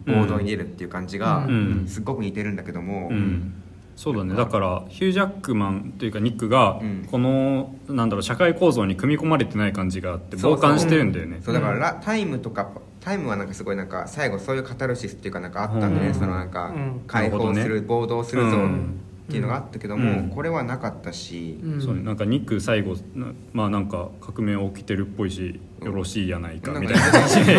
[0.07, 1.85] 暴動に出るっていう感じがうん。
[1.87, 3.53] すっごく似てるんだけども、うん。
[3.95, 4.35] そうだね。
[4.35, 7.09] だからヒュージャックマンというかニックがうん。
[7.11, 11.41] このなんだろう社会構造に組み込まれてない感じがあって傍観してるんだよね。
[11.43, 16.15] そうだからラタイムとかタイムはなんかすごいなんか最後そういうカタルシスっていうかなんかあったんでね、うん。
[16.15, 17.03] そのなんかうん。
[17.07, 17.87] 解放する、ね。
[17.87, 18.57] 暴動するぞ。
[18.57, 20.31] うんっていうのがあったけども、うん。
[20.31, 21.81] これはなかったし、うん。
[21.83, 27.55] そうねなんかニック最後なまあなんか革命起きてるっぽいしよろしいやないかみたいな感じで。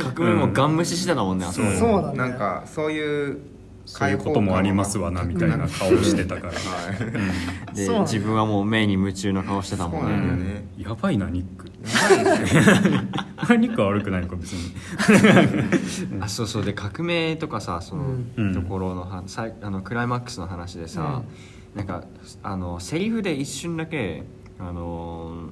[0.16, 1.70] 革命もガン無視してたもんね、あそこ。
[1.72, 3.38] そうだねなんかそういう
[3.84, 5.68] そういうこともありますわなみたいな顔
[6.02, 6.52] してたから。
[6.52, 6.58] は
[7.72, 10.44] いで自分はもう目に夢中の顔してたもんね。
[10.44, 10.66] ね。
[10.78, 14.72] やばいなニックやばいですよニックは悪くないのか別に。
[16.20, 16.64] あそうそう。
[16.64, 18.04] で革命とかさその、
[18.36, 18.54] うん。
[18.54, 21.22] ところのはさいあのクライマックスの話でさ、
[21.74, 22.04] なんか
[22.42, 24.24] あのセリフで一瞬だけ
[24.58, 25.50] あの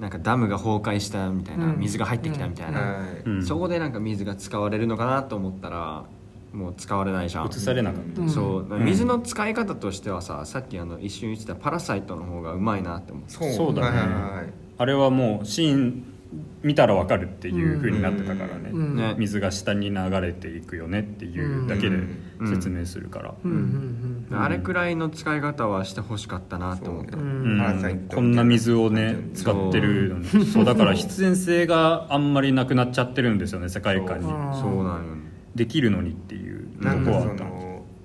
[0.00, 1.78] なんかダムが崩壊したみたいな、うん。
[1.78, 3.00] 水が入ってきたみたいな、
[3.42, 6.04] そこでなんか水が使われるのかなと思ったら
[6.52, 7.46] もう使われないじゃん。
[7.46, 8.22] 映されなかった。
[8.22, 8.84] うんそう、ん。
[8.84, 13.52] 水の使い方としてはささっきあの一瞬言ってたパラサイトの方がうまいなって思ってそう。
[13.52, 13.88] そうだね。
[13.88, 16.04] はいはいはいあれはもうシーン
[16.62, 19.14] 見たらわかるっていう風になってたからね,、うんね。
[19.18, 26.88] 水が下に流れていくよねっていうだけでうん説明するから、うんうんうんあれくらいの使い方はしてほしかったなって。
[26.90, 30.44] 思った、こんな水をね使ってるのに。
[30.44, 30.64] そう。
[30.66, 34.26] だから必然性があんまりなくなっちゃってるんですよね世界観に。
[34.26, 34.84] そう。
[34.84, 35.22] なんよね。
[35.54, 37.44] できるのにっていうとこはあった。
[37.44, 37.57] の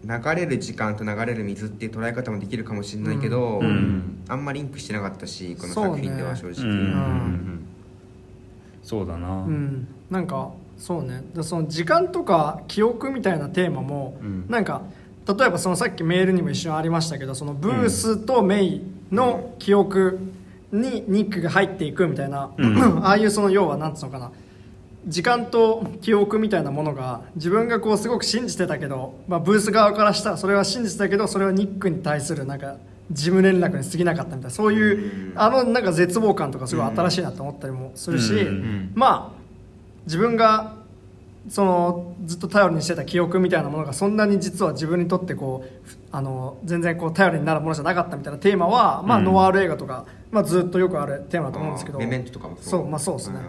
[0.03, 4.23] 流れる時間と流れる水っていう捉え方もできるかもしれないけど、うん。
[4.27, 6.71] あんまリンクしてなかったしこの作品では正直、うん。
[6.71, 7.67] うん。
[8.81, 9.87] そうだな、うん。
[10.09, 11.23] なんかそうね。
[11.33, 14.45] でその時間とか記憶みたいなテーマも、うん。
[14.49, 14.81] なんか
[15.25, 20.19] 例えばそのさっきメールにも一瞬ありましたけどそのブースとメイの記憶
[20.73, 22.77] にニックが入っていくみたいな、うん。
[23.05, 24.31] ああいうその要はなんつうのかな
[25.07, 32.77] 時間と記憶みたいなものが自分がこうすごく信じてたけど、まあ、ブース側からしたらそれは信じてたけどそれはニックに対するなんか
[33.11, 38.91] 事務連絡に過ぎなかったみたいなそういうあのなんか絶望感とかすごい新しいなと思ったりもするし、うん。
[38.95, 39.43] まあ
[40.05, 40.75] 自分が
[41.49, 51.99] そのずっと頼りにしてた記憶みたいなものがそんなに実は自分にとってこうふあの全然こう頼りになるものじゃなかったみたいなテーマは、まあ、うんノワール映画とか、まあ、ずっとよくあるテーマだと思うんですけど。
[51.99, 52.65] メメントとかもそう。
[52.65, 53.39] そうまあそうですね。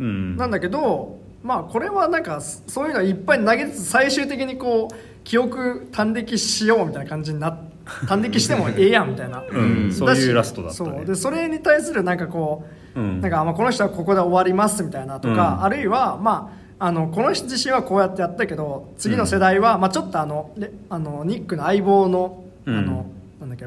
[0.00, 0.36] うん。
[0.36, 9.92] なんだけどまあこれはなんかそういうのいっぱい投げつつ最終的にこう記憶端的しようみたいな感じになっ 端的してもええやんみたいな、うん。
[9.92, 10.92] そういうラストだったそう。
[10.92, 12.64] ねでそれに対するなんかこ
[12.96, 13.20] う、うん。
[13.20, 15.64] なんかあまあこの人はここで終わりますみたいなとか、うん。
[15.64, 22.78] あるいはまああのこの人自身はこうやってやったけど次の世代は、まあ、ちょっとあのであのニックの相棒の,、うん。
[22.78, 23.06] あの
[23.40, 23.66] なんだっけ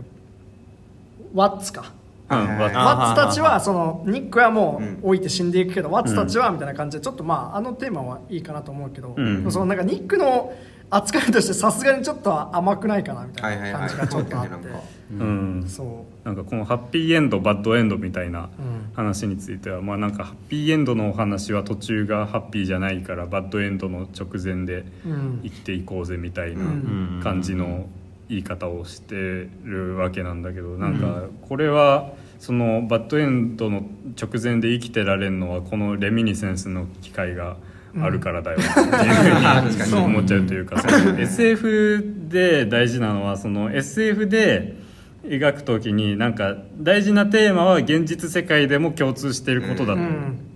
[1.33, 1.81] ワッツか。
[1.81, 1.97] うん
[2.29, 4.99] はいはいはいわワッツたちはそのニックはもうん。
[5.01, 9.49] う老いて死んでいくけど、ワッツたちはみたいな感じでちょっとまああのテーマはいいかなと思うけど、うん。
[9.49, 10.53] そのなんかニックの
[10.89, 14.67] 扱いとしてさすがにちょっと甘くないかなみたはいいはいはいな感じがちょっとあって、なんか
[15.11, 15.63] うん。
[15.67, 18.91] そなんかこのハッピーエンドバッドエンドみたいなうん。
[18.93, 25.39] 話については、まあなんかハッピーエンドのお話は途中がハッピーじゃないからバッドエンドの直前でう、うん。
[25.43, 27.19] 生きていこうぜみたいなうん。
[27.23, 27.87] 感じの
[28.29, 33.83] 言い方をしてるわけなんだけどなんかこれはそのバッドエンドの
[34.21, 37.55] 直前で生きてられるのはこのレミニセンスの機会が
[38.01, 44.75] あるからだよ っていうふうに思っちゃうというかその SF で大事なのはその SF で
[45.23, 49.97] 描く時になんか大事なテーマは現実世界でも共通していることだっ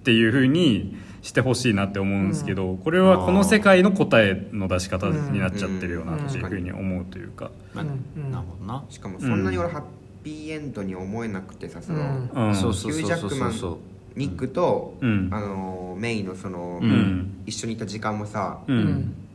[0.03, 7.51] ていうふうにしてほしいなって思うんですけどこれはこの世界の答えの出し方になっちゃってるよなっていうふうに思うというか。
[7.75, 9.83] なるほどなしかもそんなに俺ハッ
[10.23, 11.99] ピーエンドに思えなくてさその、
[12.33, 12.47] うん。
[12.47, 12.55] うん。
[12.55, 13.77] そうヒュージャックマン
[14.15, 15.29] ニックと、うん。
[15.31, 17.41] あのメイのその、うん。
[17.45, 18.59] 一緒にいた時間もさ、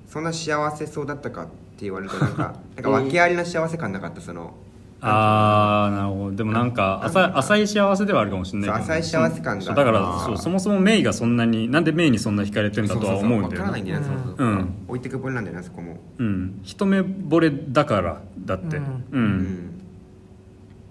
[0.09, 4.21] そんな幸せそうだったかって言われるとなんか なんか訳ありな幸せ感なかった？
[4.21, 4.55] その
[5.01, 6.37] ああなるほど。
[6.37, 9.75] でもなんか浅い浅い幸せではあるかもしれないけどそう浅い幸せ感が。
[9.75, 14.47] だからそうそもそもメイがそんなになんでメイにそんな惹かれてんだとは思うんだよね分からないんだよね、そうそうそう。
[14.47, 14.75] うん。
[14.89, 15.99] 置いてくぼりなんだよねあそこも。
[16.19, 16.61] うん。
[16.63, 18.79] 一目惚れだからだって。
[18.79, 18.83] う
[19.13, 19.73] うん、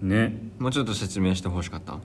[0.02, 0.08] うん。
[0.08, 0.38] ね。
[0.58, 1.98] もうちょっと説明してほしかった？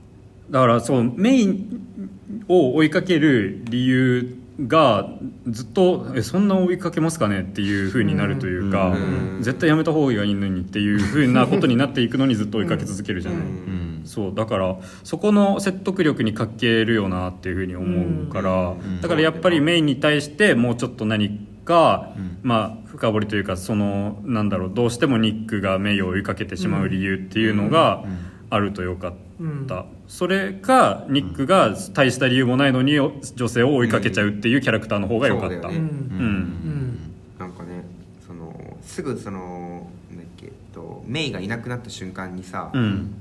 [0.50, 5.08] だからそうメインを追いかける理由が
[5.48, 9.42] ずっとえそんな追いかけますかねっていう風になるというか、うん。
[9.42, 13.46] 絶対やめた方がいいのにっていう風なことになっていくのにずっと追いかけ続けるじゃない、うん。
[13.46, 14.02] うん。
[14.04, 19.00] そうだからそこの説得力に欠けるよなっていうふうに思うから、うん。
[19.00, 21.30] だからやっぱりメインに対してもうちょっと何
[21.64, 22.38] か、うん。
[22.42, 28.04] まあ深掘りというかそのなんだろうどうしてもニックがメイを追いかけてしまう理由っていうのが
[28.50, 29.66] あるとよかった、うん。
[30.06, 32.94] それかニックが大した理由もないのに
[33.34, 35.74] 女性を追いかけちゃうっていうキャラクターの方が良かった、そうん。
[35.74, 36.98] うん。
[37.38, 37.84] なんかね
[38.24, 43.14] そのすぐそのなんだっけえっとメイがいなくなった瞬間にさ、うん。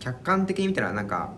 [0.00, 1.32] 客観的に見たらなんか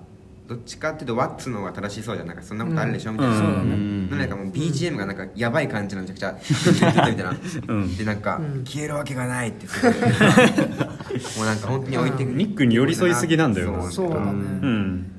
[0.49, 2.29] どっちかっていうとワッツの方が正しそうじゃん。
[2.29, 4.11] なんかそんなことあるでしょ、みたいな、うん。
[4.11, 6.39] なんかもう BGM がなんかやばい感じのめちゃくちゃ
[6.73, 7.37] みたいな、
[7.69, 8.65] う んでなんか、うん。
[8.65, 9.73] 消えるわけがないっても
[11.43, 13.91] うなんか本当に置いてくニックに寄り添いすぎなんだよな。
[13.91, 14.27] そうだね。
[14.27, 15.13] うん。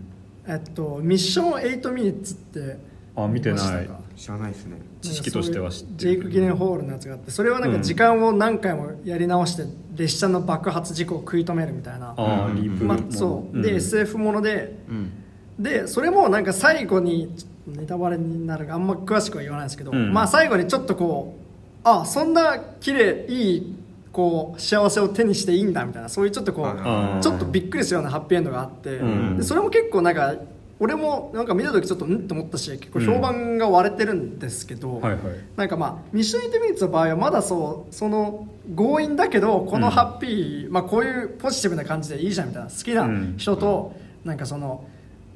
[0.47, 2.79] えっとミッション8ミニッツって
[3.15, 3.89] あ見てない。
[4.15, 4.77] 知らないですね。
[5.01, 9.63] 知識としては知ってるジェイク・ギレンホールのやつがあってそれはなんか時間を何回もやり直して
[9.97, 12.13] 列車の爆発事故を食い止めるみたいな、
[12.55, 13.61] リープまあ、そう。
[13.61, 14.77] で、ん SF もので。
[14.89, 15.11] うん。
[15.59, 17.33] でそれもなんか最後に
[17.65, 20.13] ネタバレになるがあんま詳しくは言わないですけど、うん。
[20.13, 23.75] まあ最後にちょっとこうあそんな綺麗いい
[24.11, 26.09] こう幸せを手にしていいんだみたいな。
[26.09, 29.37] そういうちょっとこう、ちょっとびっくりするようなハッピーエンドがあって、うん。
[29.37, 30.35] でそれも結構なんか
[30.79, 32.17] 俺もなんか見た時ちょっとうん？
[32.17, 35.21] って思ったし結構評判が割れてるんですけど、はいはい。
[35.55, 44.85] なんかまあミッションインテミニッツの場合はまだそうその強引だけどこのハッピー、まあ、こういうポジティブな感じでいいじゃんみたいな好きな人となんかその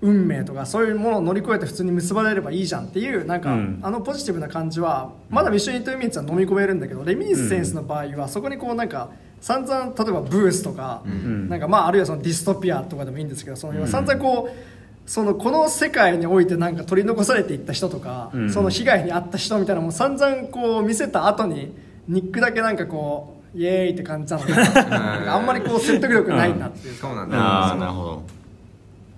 [0.01, 3.79] 運命とかそういうものを乗り越えて普通に結ばれればいいじゃんっていうなんか、うん。
[3.83, 11.49] あのポジティブな感じはまだミッションインテミニッツは飲み込めるんだけどレミニセンスの場合はそこにこうなんか散々例えばブースとか、ん。
[11.49, 14.70] なんかまああるいはそのディストピアとかでもいいんですけどその散々こう
[15.05, 18.49] そのこの世界においてなんか取り残されていった人とか、うん。
[18.51, 21.73] その被害に遭った人みたいなのも散々こう見せた後に
[22.07, 24.45] ニックだけなんかこうイエーイって感じなの
[25.35, 27.07] あんまりこう説得力ないなっていうか。
[27.07, 28.23] そうなんだああなるほど。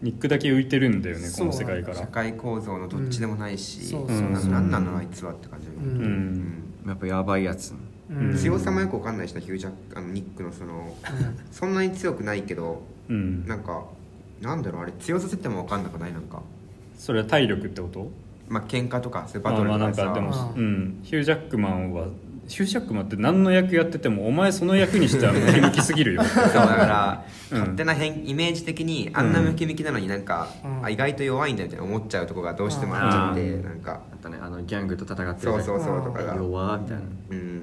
[0.02, 1.96] ニックだけ浮いてるんだよねこの世界から。
[1.98, 4.42] 社会構造のどっちでもないし、うんそうそう。
[4.42, 6.04] そうななんなのあいつはって感じ、ううん。
[6.42, 6.64] ん。
[6.88, 7.74] やっぱやばいやつ。
[8.10, 8.36] うん。
[8.36, 10.94] 強さもよくわかんないしなヒュージャックあのニックのその
[11.52, 13.46] そんなに強くないけどうん。
[13.48, 13.84] なんか
[14.44, 16.42] なんだろうあれ強さ設定もわかんなくないなんか。
[16.98, 18.12] それは体力ってこと？
[18.50, 20.04] まあ喧嘩とかそういうバあまあトルとかさ。
[20.06, 21.00] なんかでもあーうん。
[21.04, 22.08] ヒュージャックマンは
[22.48, 26.24] ヒュージャックマンって何の役やっててもお前その役にしてはムキムキすぎるよ。
[26.28, 27.60] そうだから、うん。
[27.60, 30.24] 勝手な変イメージ的にあんなムキムキなのになん。
[30.24, 33.64] か、うんあ意外と弱いんだみたいな思っちゃうとこがどうしてもあっちゃって、うん。
[33.64, 34.02] なんか。
[34.12, 36.36] あったねあのギャングと戦ってそうそうそうとかが。
[36.36, 37.04] 弱みたいな。
[37.32, 37.62] うん。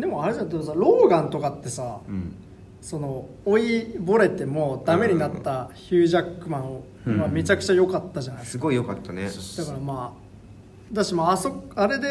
[0.00, 2.34] でもあれじゃんでもさローガンとかってさうん
[2.82, 8.52] その追いぼれてもダメになったヒュージャックマンはめちゃくちゃ良かったじゃないですか。
[8.52, 9.30] すごい良かったね。
[9.56, 12.08] だからまあだしまああそあれで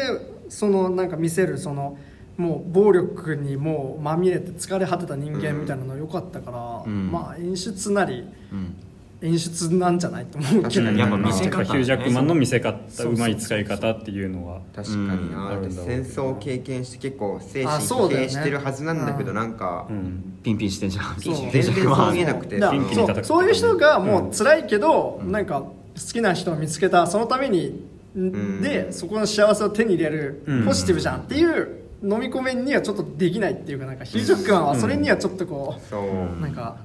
[0.48, 1.98] そのなんか見せるその
[2.38, 7.12] もう暴力にもうまみれて疲れ果てた人間みたいなの良かったから、うん。
[7.12, 8.74] まあ演出なりうん
[9.22, 10.62] 演出なんじゃないと思うけど。
[10.62, 10.98] 確かに。
[10.98, 14.60] やっぱ見見せせ方ヒュージャックマンの見せ方そうまい使い方っていうのは。
[14.74, 15.30] 確かに。
[15.30, 15.48] な、うん。
[15.48, 20.38] あるんだろう戦争を経験して結構精神疲弊してるはずなんだけどなんか、うん。
[20.42, 21.20] ピンピンしてんじゃん。
[21.20, 21.34] そう。
[21.34, 21.70] 全然そ
[22.08, 22.60] う見えなくて。
[22.60, 25.72] そうそういう人がもう辛いけど、なんか好
[26.12, 27.84] きな人を見つけたそのために、
[28.18, 28.60] ん。
[28.60, 30.64] でそこの幸せを手に入れる、うん。
[30.64, 36.76] ポジティブじゃんっていう飲み込めにはちょっとできないっていうかなんかヒュージャックマンはそれにはちょっとこう、なんか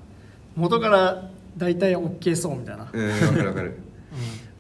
[0.56, 3.78] 元から大体 OK そうみたいな、うんわかるわかる。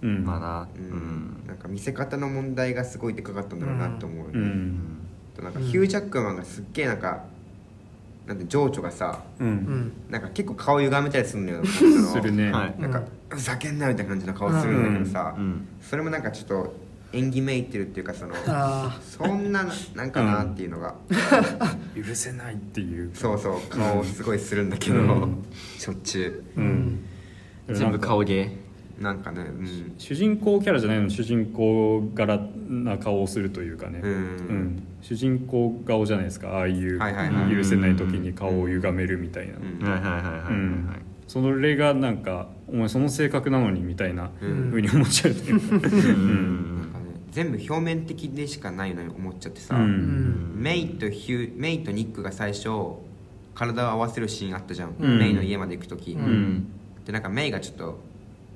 [0.02, 0.26] うん。
[0.26, 0.68] まあな。
[0.76, 1.44] う、うん。
[1.44, 5.00] んなんか見せ方の問題がすごいでかかったんだろうなと思う、うん。
[5.36, 7.24] となんかヒュージャックマンがすっげえなんか
[8.26, 9.52] なんで情緒がさううん。
[9.52, 11.84] んなんか結構顔歪めたりするのよ す
[12.22, 12.52] るね。
[12.52, 12.76] はい。
[12.80, 15.68] なんかふざけんなみたいな感じの顔するんだけどさ、うん。
[15.82, 20.96] それもなんかちょっと演技めいってるっていうかそのあそんななんかなっていうのが、
[21.96, 23.12] 許せないっていう。
[23.14, 25.46] そうそう顔すごいするんだけど、うん。
[25.78, 26.62] しょっちゅう。
[26.62, 27.06] ん。
[27.70, 28.58] 全部顔芸？
[29.00, 29.96] うなんかねうん。
[29.98, 34.12] 主人公キャラじゃないのに主人公柄な顔をするというかね、うん。
[34.12, 34.84] うん。
[35.02, 36.50] 主人公顔じゃないですか。
[36.58, 37.56] ああいうはいはいはい。
[37.56, 39.90] 許せない時に顔を歪めるみたいな、うん。
[39.90, 40.90] はいはいはいはいはい、うん。
[41.28, 46.77] それがなんかお前その性格なのにみたいなうふうに思っちゃうというか、うん
[47.38, 50.56] 全部表面的でしかないのに思っちゃってさ、うん。
[50.56, 52.70] んメイとヒューメイとニックが最初
[53.54, 55.20] 体を合わせるシーンあったじゃん、うん。
[55.20, 56.68] メイの家まで行く時、ううん。
[57.06, 58.00] でなんかメイがちょっと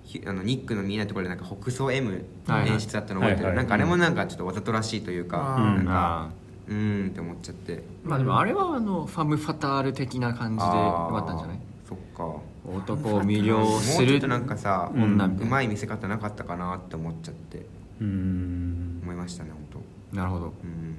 [0.03, 3.63] ひあのニックの見えないところでなんか北総 M 演出だったの覚えてる、はいはい。
[3.63, 6.29] なんかあれもなんかちょっとわざとらしいというか、なんかあ
[6.67, 7.83] うーんって思っちゃって。
[8.03, 10.71] まあでもあれはあのファム・ファタール的な感じでよ
[11.11, 11.59] かったんじゃない？
[11.87, 12.41] そっか。
[12.65, 15.21] 男を魅了もうするちょっとなんかさ、うん。
[15.21, 17.59] うまい見せ方なかったかなって思っちゃって。
[17.59, 17.65] うん
[18.05, 19.81] 思いましたね本
[20.11, 20.17] 当。
[20.17, 20.53] なるほど。
[20.63, 20.97] うん。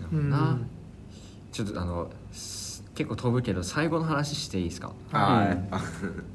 [0.00, 0.66] なるほどな、うん。
[1.52, 4.92] ちょっとあのす結構飛ぶけど最後の話していいですか？
[5.12, 5.58] あうん。
[5.58, 5.80] ーあ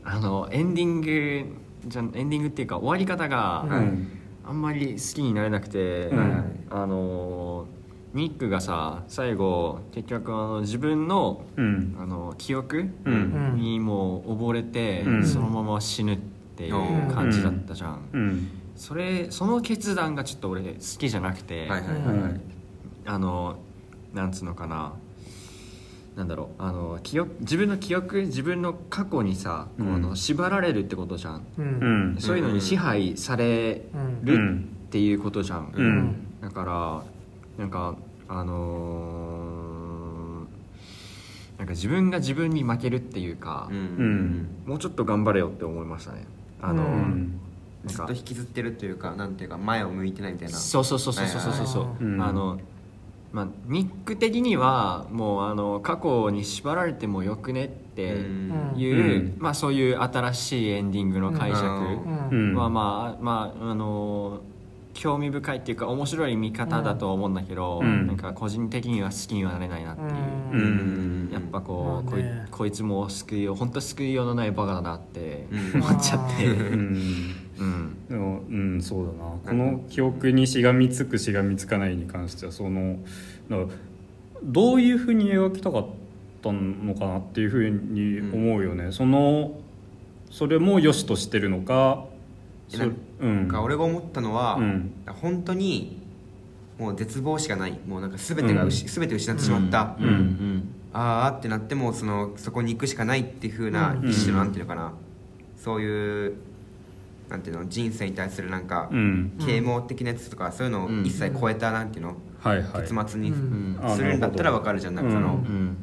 [0.03, 1.45] あのエンディング
[1.87, 4.07] じゃエンディングっていうか終わり方がうん
[4.43, 7.67] あんまり好きになれなくて、うんあの
[8.13, 11.95] ニックがさ最後結局あの自分のうん。
[11.99, 13.55] あの記憶うん。
[13.55, 15.25] にもう溺れて、うん。
[15.25, 16.17] そのまま死ぬっ
[16.55, 18.49] ていう感じだったじゃん、うん
[18.81, 22.21] それその決断がちょっと俺好きじゃなくて、はいはいはい。
[22.23, 22.41] はい
[23.05, 23.59] あの
[24.13, 24.93] なんつうのかな。
[26.15, 26.61] なんだろう。
[26.61, 29.95] あの記憶自分の記憶自分の過去にさ、こううん。
[29.95, 32.15] あの縛られるってことじゃん、ううん。
[32.15, 34.25] んそういうのに支配されうん。
[34.25, 36.15] るっていうことじゃん、うん。
[36.41, 36.63] だか
[37.57, 37.95] らなんか
[38.27, 43.77] あのーなんか自分が自分に負けるっていうかう、ん。
[43.77, 46.25] うんもうちょっと頑張れよって思いましたね。
[46.63, 46.83] あの、
[47.85, 50.57] ずっと引きずってるというかなんていうか前を向いてないみたいな。
[50.57, 51.85] そうそうそうそうそうそうそう、
[52.21, 52.59] あの
[53.31, 59.35] まあニック的にはもうあの過去に縛られてもよくねってうんいう、うん。
[59.37, 64.41] まあそういう新しいエンディングの解釈はまあまああの
[64.93, 68.07] 興味深いっていうか面白い見方だと思うんだけど、うん。
[68.07, 70.13] なんか個人的には好きにはなれないなっていう、う
[70.51, 71.29] うん。
[71.29, 72.45] んやっぱこう、まあね。
[72.51, 75.81] こいこいつも救いよう本当救いようのないバカだなってうん。
[75.81, 76.45] 思っちゃって、
[77.61, 77.67] うん。
[77.67, 79.19] うんでもうんそうだな。
[79.45, 82.97] この記憶にしがみつくしがみつかないに関してはその
[84.43, 85.85] どういうふうに描きたかっ
[86.41, 89.59] たのかなっていうふうに思うよね、その
[90.29, 92.05] それも良しとしてるのか
[92.69, 93.47] そなんうん。
[93.47, 94.91] か俺が思ったのは、うん。
[95.07, 95.99] 本当に
[96.79, 97.77] もう絶望しかない。
[97.87, 100.07] もうなんか全てがうし、全て失ってしまった、うん。
[100.07, 100.63] うん。
[100.93, 104.09] あーってなってもそのそこに行くしかないっていう風なうん。
[104.09, 104.93] 一種のなんていうのかな、
[105.57, 106.33] そういう
[107.31, 109.31] なんていうの人生に対するなんか、うん。
[109.39, 111.05] 啓蒙的なやつとかそういうのをうん。
[111.05, 112.81] 一切超えたなんていうの、はいはい。
[112.81, 113.79] 結末にうん。
[113.81, 114.95] うんするんだったらわかるじゃん。
[114.95, 115.33] なんかその、うん。
[115.33, 115.77] うん。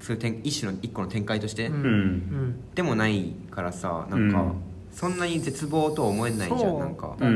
[0.00, 1.74] そういう展一種の一個の展開として、うん。
[1.74, 1.84] うん。
[1.84, 4.52] うんでもないからさなんか、うん。
[4.92, 7.16] そんなに絶望とは思えないじゃんなんか。
[7.18, 7.32] だね。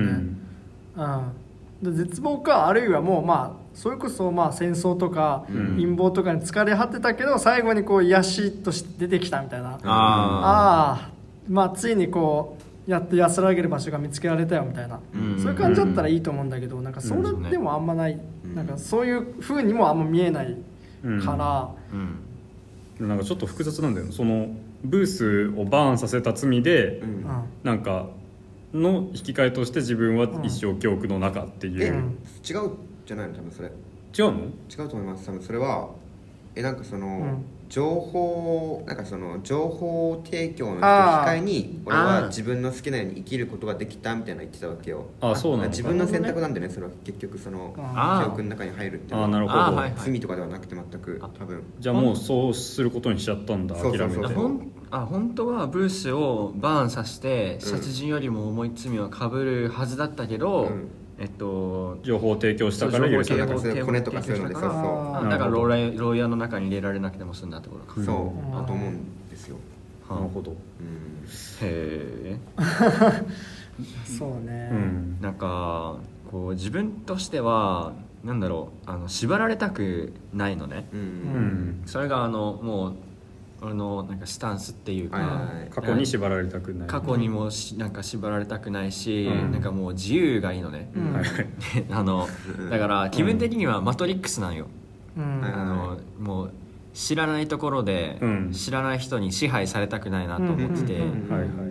[0.97, 5.77] うん、で絶望かあるいはもうまあそれこそまあ戦争とかうん。
[5.77, 11.11] 陰謀とかに疲れ果てたけど最後にこう癒しとして出てきたみたいな、あああ
[11.49, 12.58] まあついにこう
[12.89, 15.39] やっと安らげる場所が見つけられたよみたいな、うん。
[15.39, 17.43] そういう感じだったらいいと思うんだけどなんかそれうん。
[17.51, 18.55] でもあんまない、うん。
[18.55, 20.57] なんかそういうふうにもあんま見えない
[21.05, 21.23] うん。
[21.23, 23.09] から、うん。
[23.09, 24.13] なんかちょっと複雑なんだよね。
[24.13, 24.49] その
[24.83, 27.09] ブースをバーンさせた罪で、うん。
[27.09, 27.25] うん
[27.63, 28.09] なんか
[28.73, 32.73] の引き換えとして自分は一生記憶の中っていう、え、うん違う
[33.07, 33.35] じゃないの？
[33.35, 33.69] 多分それ。
[33.69, 34.41] 違うの？
[34.41, 35.27] 違うと思います。
[35.27, 35.91] 多分それは
[36.55, 42.29] えなんかその、うん情報なんかその情報提供の機会に俺あはー。
[42.29, 45.07] 自分の好きなように生きることができたみたいなの言ってたわけよ。
[45.21, 49.25] あそうなの自分の選択なんでねそれは結局その記憶の中に入るっていうのは。
[49.27, 49.55] あーなるほ
[49.99, 50.03] ど。
[50.05, 51.63] 罪とかではなくて全く多分。
[51.79, 54.23] じゃあもうそうすることにしちゃったんだそうそうそう。
[54.23, 54.69] 諦めて。
[54.91, 60.89] あ本当はブースをバーンさせて殺人よりも重い罪をかぶるはずだったけど、うん
[61.21, 64.69] えっと情報を提供したから許されたそう情報提供コネとかそういうのでそうそ
[65.27, 65.29] う。
[65.29, 69.57] だから牢屋牢屋の中に入れられなくても済んだってことか、そううんだと思うんですよ。
[70.09, 70.53] なるほど。
[70.53, 70.57] うん。
[70.57, 71.29] へ
[71.63, 72.39] え
[74.07, 75.19] そうね、うん。
[75.21, 75.97] なんか
[76.31, 77.93] こう自分としては
[78.25, 81.01] なんだろうあの縛られたくないのね、うん。
[81.01, 81.83] うん。
[81.87, 82.95] それがあのもう
[83.61, 85.25] 俺のなんかスタンスっていうか、は
[85.67, 86.89] い過去に縛られたくない。
[86.89, 89.53] 過去にもしなんか縛られたくないし、うん。
[89.53, 91.17] なんかもう自由がいいのね、うん。
[91.95, 92.29] あの
[92.71, 94.67] だから気分的にはマトリックスなんよ、
[95.17, 95.41] うん。
[95.41, 96.51] はいあのもう
[96.95, 98.53] 知らないところで、うん。
[98.53, 101.01] 知らない人に支配されたくないなと思ってて、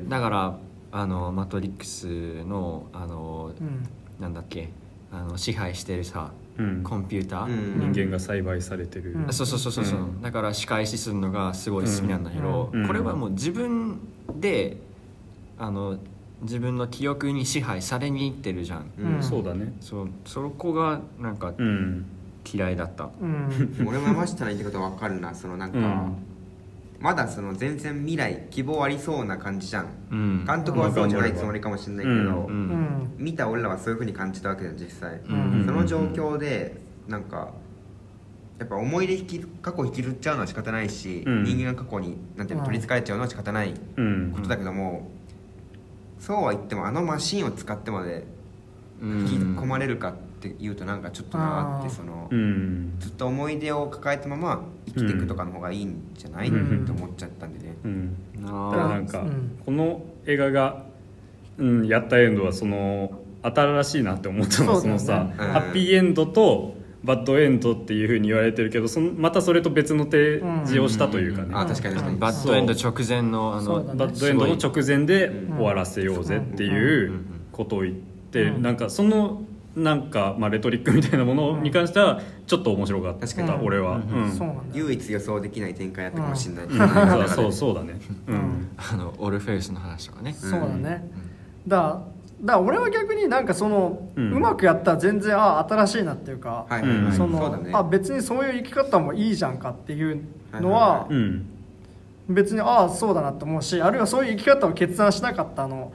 [0.08, 0.58] だから
[0.92, 3.88] あのマトリックスのあの、うん。
[4.20, 4.70] なんだっけ
[5.12, 6.84] あの支配してるさうん。
[6.84, 7.92] コンピューター、うん。
[7.94, 9.14] 人間が栽培されてる。
[9.14, 9.34] うん。
[9.34, 12.88] そうそうそうそうだから仕返しするのがすごい好きなんだけど、うん。
[12.88, 14.00] これはもう自分
[14.36, 14.78] で
[15.58, 15.98] あの
[16.42, 18.92] 自分の記憶に支配されにいってるじゃん。
[18.98, 19.24] うん。
[19.24, 19.74] そうだね。
[19.82, 20.10] そう。
[20.26, 22.06] そこがなんかうん。
[22.54, 25.36] 嫌いだった、う ん俺も山下の言ってることは分かるな。
[25.36, 26.16] そのなんか、うん
[27.00, 29.86] まだその全然未来希望ありそうな感じじゃん。
[30.12, 30.46] うん。
[30.46, 32.26] 監督はそうじゃないつもりかもしれないけど、うん。
[32.26, 32.50] ううん。
[32.50, 35.64] ん見た俺らはそういうふうに感じたわけじゃん実際、うん。
[35.66, 36.76] その状況で
[37.08, 37.52] なんか
[38.60, 41.44] やっぱ思い出引き過去引きずっちゃうのは仕方ないし、うん。
[41.44, 42.66] 人間が過去になんていうのうん。
[42.66, 44.32] 取りつかれちゃうのは仕方ないうん。
[44.36, 45.12] ことだけども、
[46.20, 48.26] そうは言ってもあのマシンを使ってまで
[49.02, 49.20] うん。
[49.20, 52.96] 引き込まれるかっていうとなんかちょっとなってその、うん。
[53.00, 56.84] ずっと思い出を抱えたまま生きていくとかの方がいいんじゃない、うん。
[56.84, 58.16] って思っちゃったんでね、うん。
[58.42, 59.60] だからなんか、うん。
[59.66, 60.84] この映画が、
[61.58, 65.38] うん、やったエンドはその新しいなって思ったのはそそのさ、うん。
[65.38, 73.94] ハッピーエンドとバッドエンドっていうふうに言われてるけどそのまたそれと別の提示をしたというかね、あ確かに確かに、バッドエンド直前のあのね。
[73.96, 77.22] バッドエンドの直前で終わらせようぜっていう
[77.52, 78.62] ことを言って、うん。
[78.62, 79.44] なんかその
[79.78, 84.64] なんか、まあ、レトリックみたいなものに関してはちょっと面白かった、確かに俺は、うんそうなんだ。
[84.74, 87.30] 唯一予想できない展開やったかもしれない、うん。
[87.30, 88.00] そうそうそうだね。
[88.28, 88.70] うん、うん。
[88.76, 90.34] あのオルフェウスの話とかね。
[90.34, 91.10] そうだね、
[91.68, 92.02] だから
[92.56, 100.22] だ俺は逆になんかその、ううんまくやったら全然あ新しいなっていうか、はいはいはい、うんそのあ別にそういう生き方もいいじゃんかっていう
[100.54, 101.50] のははいうん。
[102.30, 105.94] 別にああそうだなって思うしあるいはそういう生き方を決断しなかったあの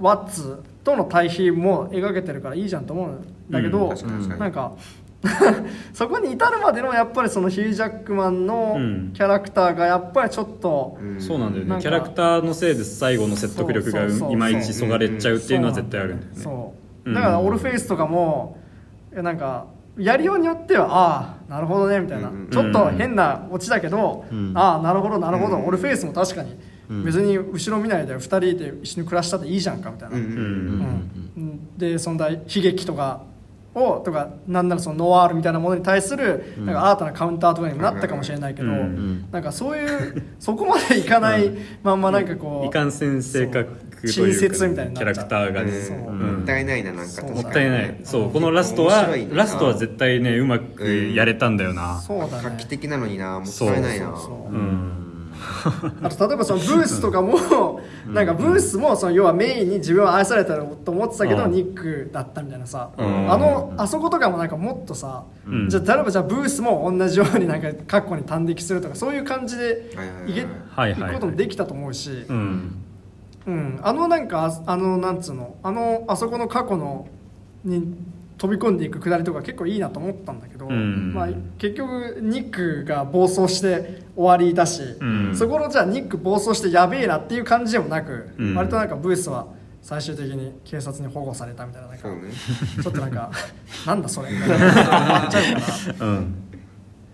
[0.00, 4.72] ワッツとの対比も描けてるからいいじゃんと思うんだけど、うんなんか
[5.94, 9.10] そこに至るまでのやっぱりそのヒュージャックマンのうん。
[9.14, 11.20] キャラクターがやっぱりちょっと、うん。
[11.20, 11.76] そうなんだよね。
[11.80, 16.36] キャラクターのせいで最後の説得力がいまいちそがれちゃうっていうのは絶対あるんだよね。
[16.36, 16.74] そ
[17.06, 17.08] う。
[17.08, 17.14] うん。
[17.14, 18.58] だからオルフェイスとかも
[19.16, 19.66] えなんか
[19.96, 24.52] やりようによってはああなるほどねみたいな、うんうんちょっと変なオチだけど、うん。
[24.54, 25.66] ああなるほどなるほど、うん。
[25.66, 26.58] オルフェイスも確かにうん
[26.88, 30.16] 別に後ろ見ないで2人で一緒に暮らしたっていいじゃんかみたいな、
[31.76, 33.22] でそんな悲劇とか
[33.74, 41.50] をとかなんならそのノワールみたいなものに対するなんか新たなカウンターとかにもなったかもしれないけど、なんかそういうそこまでいかない
[41.82, 43.68] まんまなんかこう、いかんせん性格
[44.06, 45.72] 親切みたいになキャラクターがね。
[45.72, 45.96] そう。
[45.96, 48.00] うんうんもったいないななんかそう確かにもったいない。
[48.04, 52.00] そうこのラストはラストは絶対ねうまくやれたんだよな。
[52.00, 54.06] そうだ画ね期的なのになもったいないな。
[54.08, 54.54] そうそうそう。
[54.54, 55.03] うん
[56.02, 61.52] あと例えばそのブースとかもなんかブースもその要はメインに自分は愛されたと思ってたけどうん。
[61.52, 63.32] ニックだったみたいなさうん。
[63.32, 65.68] あのあそことかもなんかもっとさうん。
[65.68, 71.10] じゃあ例えばじゃあブースも同じようになんか過去に端的するとかそういう感じではいけはいはいはい。
[71.10, 72.84] いくこともできたと思うしうん。
[73.46, 73.80] うん。
[73.82, 77.06] あのなんかああのなんつうのあのあそこの過去の
[77.64, 77.94] に
[78.36, 81.12] 飛び込んでいくくだりとか結構いいなと思ったんだけど、うん。
[81.14, 81.28] まあ、
[81.58, 85.36] 結局ニックが暴走して終わりだし、うん。
[85.36, 88.54] そこのじゃあニック暴走してやべえなっていう感じでもなく、うん。
[88.54, 89.46] 割となんかブースは
[89.82, 92.16] 最終的に警察に保護されたみたいななんかね。
[92.82, 93.30] ちょっとなんか
[93.86, 94.30] なんだそれ。
[94.30, 96.34] みたいな思っちゃうからうん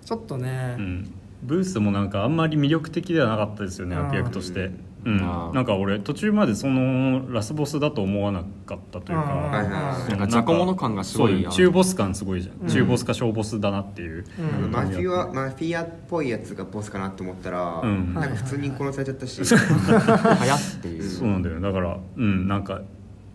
[0.05, 1.11] ちょっとね、うん。
[1.43, 4.71] ブースもなんかあんまり魅力的ではなかったですよねうん悪役として
[5.05, 5.18] うん。
[5.18, 10.11] なんか俺途中までそのラスボスだと思わなかったといううんかはいはいはい。
[10.11, 12.66] なんか雑魚物感がすごい中ボス感すごいじゃうん。
[12.66, 14.24] ん中ボスか小ボスだなっていう
[14.62, 14.70] うん。
[14.70, 18.14] マフィアマフィアっぽいやつがボスかなと思ったら、うん。
[18.14, 21.03] なんか普通に殺されちゃったし、 はやっていう。
[21.03, 21.61] そうなんだよ。
[21.61, 22.48] だからうん。
[22.48, 22.82] なんか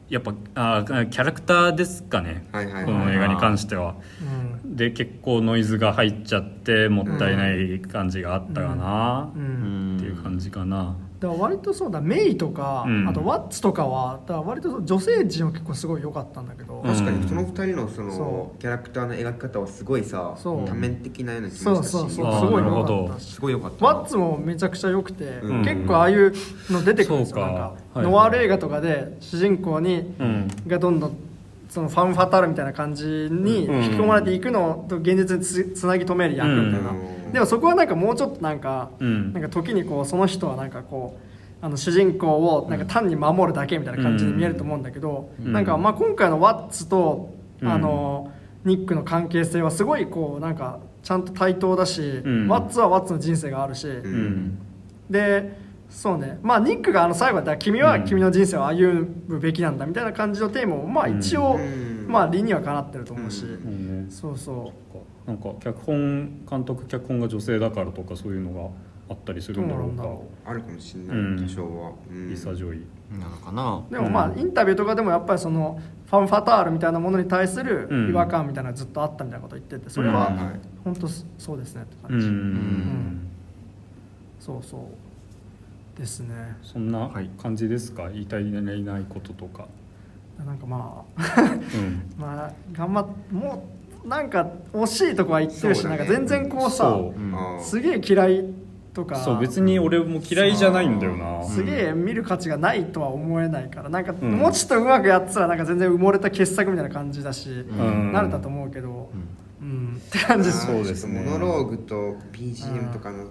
[0.08, 2.46] やっぱあーキャラクターですかね。
[2.52, 3.96] はいはいはいこの映画に関しては。
[4.64, 4.76] うん。
[4.76, 9.40] で結構ノイズが入っちゃってもったいない感じがあったかな、って
[10.06, 10.96] いう感じかな
[11.26, 13.08] だから割とそうだメイとか、うん。
[13.08, 16.84] あとワッツとかはだ割と女性陣は結構すごい良かったんだけど、うん。
[16.84, 17.28] 確かに。
[17.28, 20.68] その二人のそのそキャラクターの描き方はすごいさそう。
[20.68, 21.92] 多面的なような気そうもしたし。
[21.92, 23.20] そうそうあーすごい良かった。
[23.20, 23.86] しすごい良かった。
[23.86, 25.64] ワッツもめちゃくちゃ良くて、うん。
[25.64, 26.34] 結構ああいう
[26.70, 27.38] の出てくるんですよ。
[27.46, 28.04] なんか、はい。
[28.04, 30.48] ノワール映画とかで主人公に、うん。
[30.68, 31.18] がどんどん
[31.70, 33.84] そのファンファタールみたいな感じにうん。
[33.84, 39.34] 引き込まれていくのと現実につつなぎ止める役みたいな、うんでもそこはなんかもうちょっとなんか、うん。
[39.34, 41.18] なんか時にこうその人はなんかこ
[41.62, 45.54] うあの主人公をなんか単に守るだけみたいな感じに見えると思うんだけど、うん。
[45.54, 47.68] なんかまあ今回のワッツとうん。
[47.68, 48.32] あの
[48.64, 52.48] ニックの関係性はすごいこうなんかちゃんと対等だし、ん。
[52.48, 54.58] ワッツはワッツの人生があるし、うん。
[55.10, 55.58] で
[55.90, 56.40] そうね。
[56.42, 62.08] まあニックがあの最後だ君は君の人生を歩むべきなんだみたいな感じのテーマもまあ一応、うん。
[62.08, 64.08] まあ理にはかなってると思うし、うん。
[64.08, 64.38] うそう。
[64.38, 64.74] そ
[65.28, 68.70] なんか脚本監督脚本が女性だからとかそういうのが
[69.10, 70.50] あったりするんだろうか。
[70.52, 71.92] あるかもしれうんない多少は。
[72.10, 72.30] うん。
[72.30, 72.86] リサ・ジョイ
[73.20, 73.84] なのかな。
[73.90, 78.10] うでもまあインタビューとかでもやっぱりそのファンファタールみたいなものに対するうん。
[78.10, 80.60] 違和感みたいなのがずっとあったみたいなこと言っててそれはうんはい。
[80.84, 83.28] 本当そうですねってう感じ、ん。
[84.40, 86.36] そうそうですね。
[86.62, 87.30] そんなはい。
[87.42, 88.10] 感じですか？
[88.12, 88.60] 言いたいな
[89.00, 89.68] いこととか。
[90.46, 91.42] なんかまあ。
[91.42, 91.46] う
[91.78, 92.04] ん。
[92.20, 93.75] まあ頑張っもう
[94.06, 96.96] なんか惜しいとこは言ってるし、なんか全然こうさ
[97.62, 98.46] すげえ嫌い
[98.94, 99.16] とか。
[99.18, 101.44] そう別に俺も嫌いじゃないんだよな。
[101.44, 104.16] すげえ見る価値がないとは思えないからなんかん。
[104.24, 108.12] もうちょっとうまくやってたらなんか全然埋もれた傑作みたいな感じだし、ん。
[108.14, 109.10] 慣れたと思うけど。
[109.62, 110.68] うん、って感じです。
[110.68, 111.22] そうですね。
[111.22, 113.30] モノローグと BGM とかのう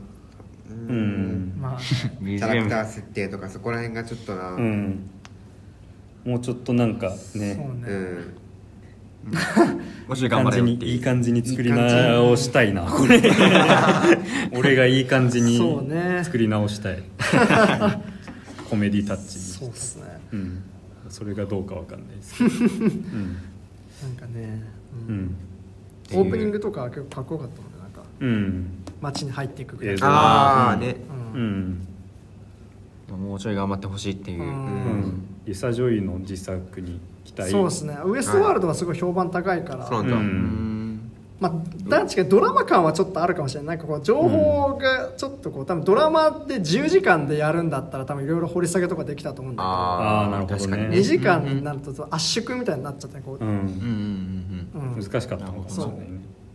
[0.71, 1.55] うん。
[1.61, 1.79] まあ。
[2.21, 4.53] ビキャラクター設定とかそこら辺がちょっとな。
[4.53, 4.65] ううん。
[4.91, 5.11] ん
[6.25, 7.55] もうちょっとなんかそうね。
[7.55, 7.65] ね、
[10.09, 10.93] もし頑張れよっていう。
[10.93, 12.83] いい感じに作り直したいな。
[12.83, 13.21] こ れ
[14.53, 16.21] 俺がいい感じにそうね。
[16.25, 17.03] 作り直したい。
[18.69, 19.45] コメディタッチに。
[19.45, 20.03] そうですね。
[20.33, 20.63] うん。
[21.09, 22.35] それがどうかわかんないです。
[22.39, 23.37] け どうん。
[24.03, 24.63] なんかね、
[25.09, 25.17] ううん。
[25.27, 25.37] ん
[26.13, 28.03] オープニングとかは結構かっこよかったもんねなんか。
[28.21, 28.67] うん。
[29.01, 29.93] 街に入っていくぐら。
[29.93, 30.97] いああね
[31.35, 31.45] ううん。
[31.73, 31.87] ん。
[33.29, 34.49] もうちょい頑張ってほしいっていう、うん。
[34.49, 37.51] うんリサ・ジョイの次作に期待。
[37.51, 37.99] そうですね。
[38.05, 40.17] ウエストワールドはすごい評判高いから、そうなんだ。
[40.17, 40.27] ううん。
[40.27, 43.77] んまあ、確かにドラマ感はちょっとあるかもしれない。
[43.77, 50.61] なんかこう情報がちょっとこう多分ドラマで10時間でやるんだったら多分いろいろ掘り下げとかできたと思うんだあーなるほどね。
[50.61, 53.49] けど2時間になると圧縮みたいになっちゃってこう、うん。
[53.49, 53.55] うん。
[54.75, 54.95] うん。
[54.97, 55.03] うん。
[55.03, 56.07] 難しかったのかもしれないね。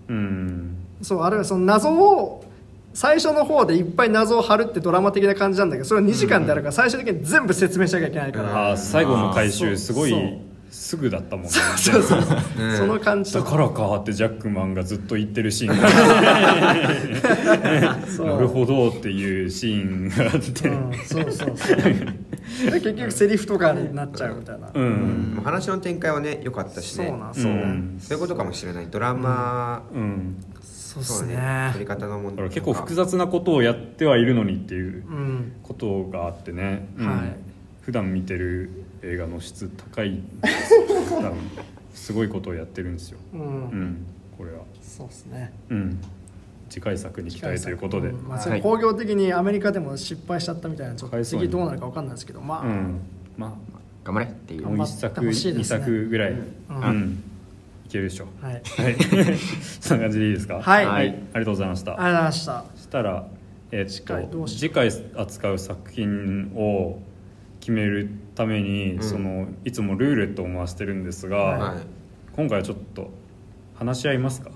[0.07, 0.75] うん。
[1.01, 2.43] そうあるいはその謎を
[2.99, 10.13] 最初の方でいっぱい謎を張るってドラマ的な感じなんだけどそれを2時間でやるから最終的に全部説明しなきゃいけないから、あー最後の回収すごい
[10.69, 11.49] すぐだったもんね。
[11.49, 15.79] そうそうそう、うんその感じとだからかってジャックマンがずっと言ってるシーン
[18.19, 18.25] が。
[18.25, 20.67] なるほどっていうシーンがあって。
[20.67, 21.77] うん、そうそうそう。
[22.69, 25.35] で結局セリフとかになっちゃうみたいな、うん。
[25.35, 27.07] もう話の展開はね良かったしね。
[27.07, 27.97] そうなんそう、うん。
[28.01, 28.87] そういうことかもしれない。
[28.87, 30.35] ドラマうん
[31.03, 31.35] そうっすね。
[31.35, 31.69] ね。
[31.73, 35.51] 撮り方の問題だから結構複雑なことをやってはいるのにっていううん。
[35.63, 37.07] ことがあってね、うん。
[37.07, 37.35] はい。
[37.81, 38.69] 普段見てる
[39.01, 40.73] 映画の質高いです
[41.09, 41.33] 多分
[41.93, 43.45] すごいことをやってるんですよ、うん、う
[43.75, 44.05] ん、
[44.37, 45.53] これは、そうですね。
[45.69, 45.99] うん、
[46.69, 48.13] 次回作に期待ということで、ん。
[48.13, 48.43] まあ、はい。
[48.43, 52.99] それ工業的にアメリカでも失敗しちゃったみたいなちょ次どうなるか分かんないですけどまあ、うん、
[53.37, 53.57] ま
[54.03, 54.67] 頑張れっていう。
[54.67, 55.79] あもう1作、頑張ってほしいで2すね。
[55.79, 56.35] 作ぐらい、う
[56.69, 56.97] うん。
[56.97, 57.09] ん。
[57.13, 57.15] い
[57.91, 58.27] けるでしょ。
[58.41, 58.53] はい。
[58.53, 58.95] はい。
[59.81, 60.61] そんな感じでいいですか？
[60.61, 60.85] はい。
[60.85, 61.91] ありがとうございました。
[61.93, 62.65] ありがとうございました。
[62.75, 63.27] そしたら、
[63.71, 66.99] え次回っと次回扱う作品を
[67.59, 69.03] 決めるために、うん。
[69.03, 71.79] そのいつもルーレットを回してるんですが、はい。
[72.35, 73.11] 今回はちょっと
[73.75, 74.51] 話し合いますか？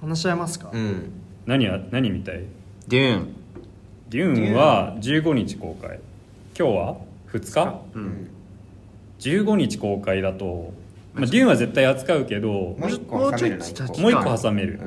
[0.00, 1.10] 話し合いますか、うん。
[1.46, 2.44] 何や何みたい？
[2.88, 3.28] デューン。
[4.10, 5.98] デューンは15日公開。
[6.58, 6.96] 今日は
[7.32, 7.80] 2日？
[7.94, 8.28] うん。
[9.20, 10.72] 15日公開だと、
[11.14, 14.80] まあ、デューンは絶対扱うけどもう一個挟めるな一個もう一個挟める、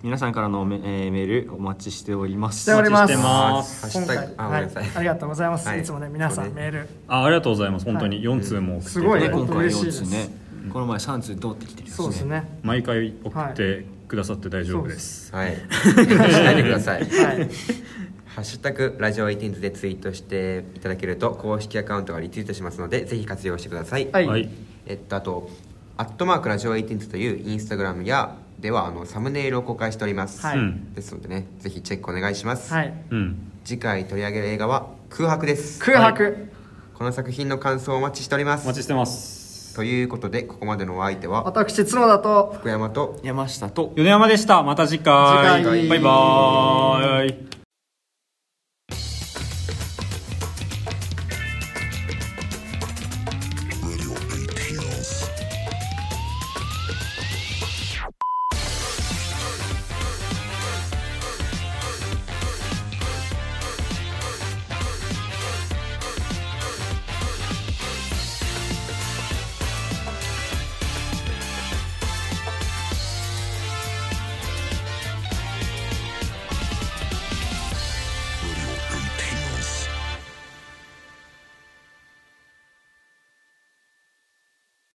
[0.04, 2.64] 皆さんからのメ,、えーメールお待ちしております。
[2.64, 3.14] しております。
[3.14, 3.82] お待ちしてます。
[3.82, 4.84] ハッシュタグあごめんなさい。
[4.84, 5.80] はい、ありがとうございます、はい。
[5.80, 6.52] い、つもね皆さんね。
[6.54, 6.90] メール。
[7.08, 7.86] あありがとうございます。
[7.86, 8.38] 本当にはい。
[8.38, 10.04] 4通も送ってすごいねね今回4嬉しいです。
[10.04, 10.28] 通ね。
[10.74, 12.60] この前3通通ってきてるしそうですね。
[12.64, 15.60] 毎回送ってくださって大丈夫です、はいし
[15.96, 16.56] ない。
[16.58, 17.04] でください。
[17.04, 17.50] はい。
[18.36, 24.28] ハッシュタグラジオ18でツイートしていただけると公式アカウントがリツイートしますのでぜひ活用してください、はい。
[24.28, 24.50] はい。
[24.86, 25.50] えっとあと
[25.96, 30.58] 「アットマークラジオ18というインスタグラムやではあのサムネイルを公開しております、はい。
[30.58, 30.94] うん。
[30.94, 32.94] ですのでねぜひチェックお願いします、はい。
[33.10, 33.52] うん。
[33.66, 35.84] 次回取り上げる映画は空白です。
[35.84, 36.48] 空白、
[36.94, 38.64] この作品の感想をお待ちしております。
[38.64, 39.76] お待ちしてます。
[39.76, 44.64] ということでここまでのお相手は私角田と福山と山下と米山でした。
[44.64, 45.62] また次回。
[45.62, 45.88] 次回。
[45.90, 47.63] バイバーイ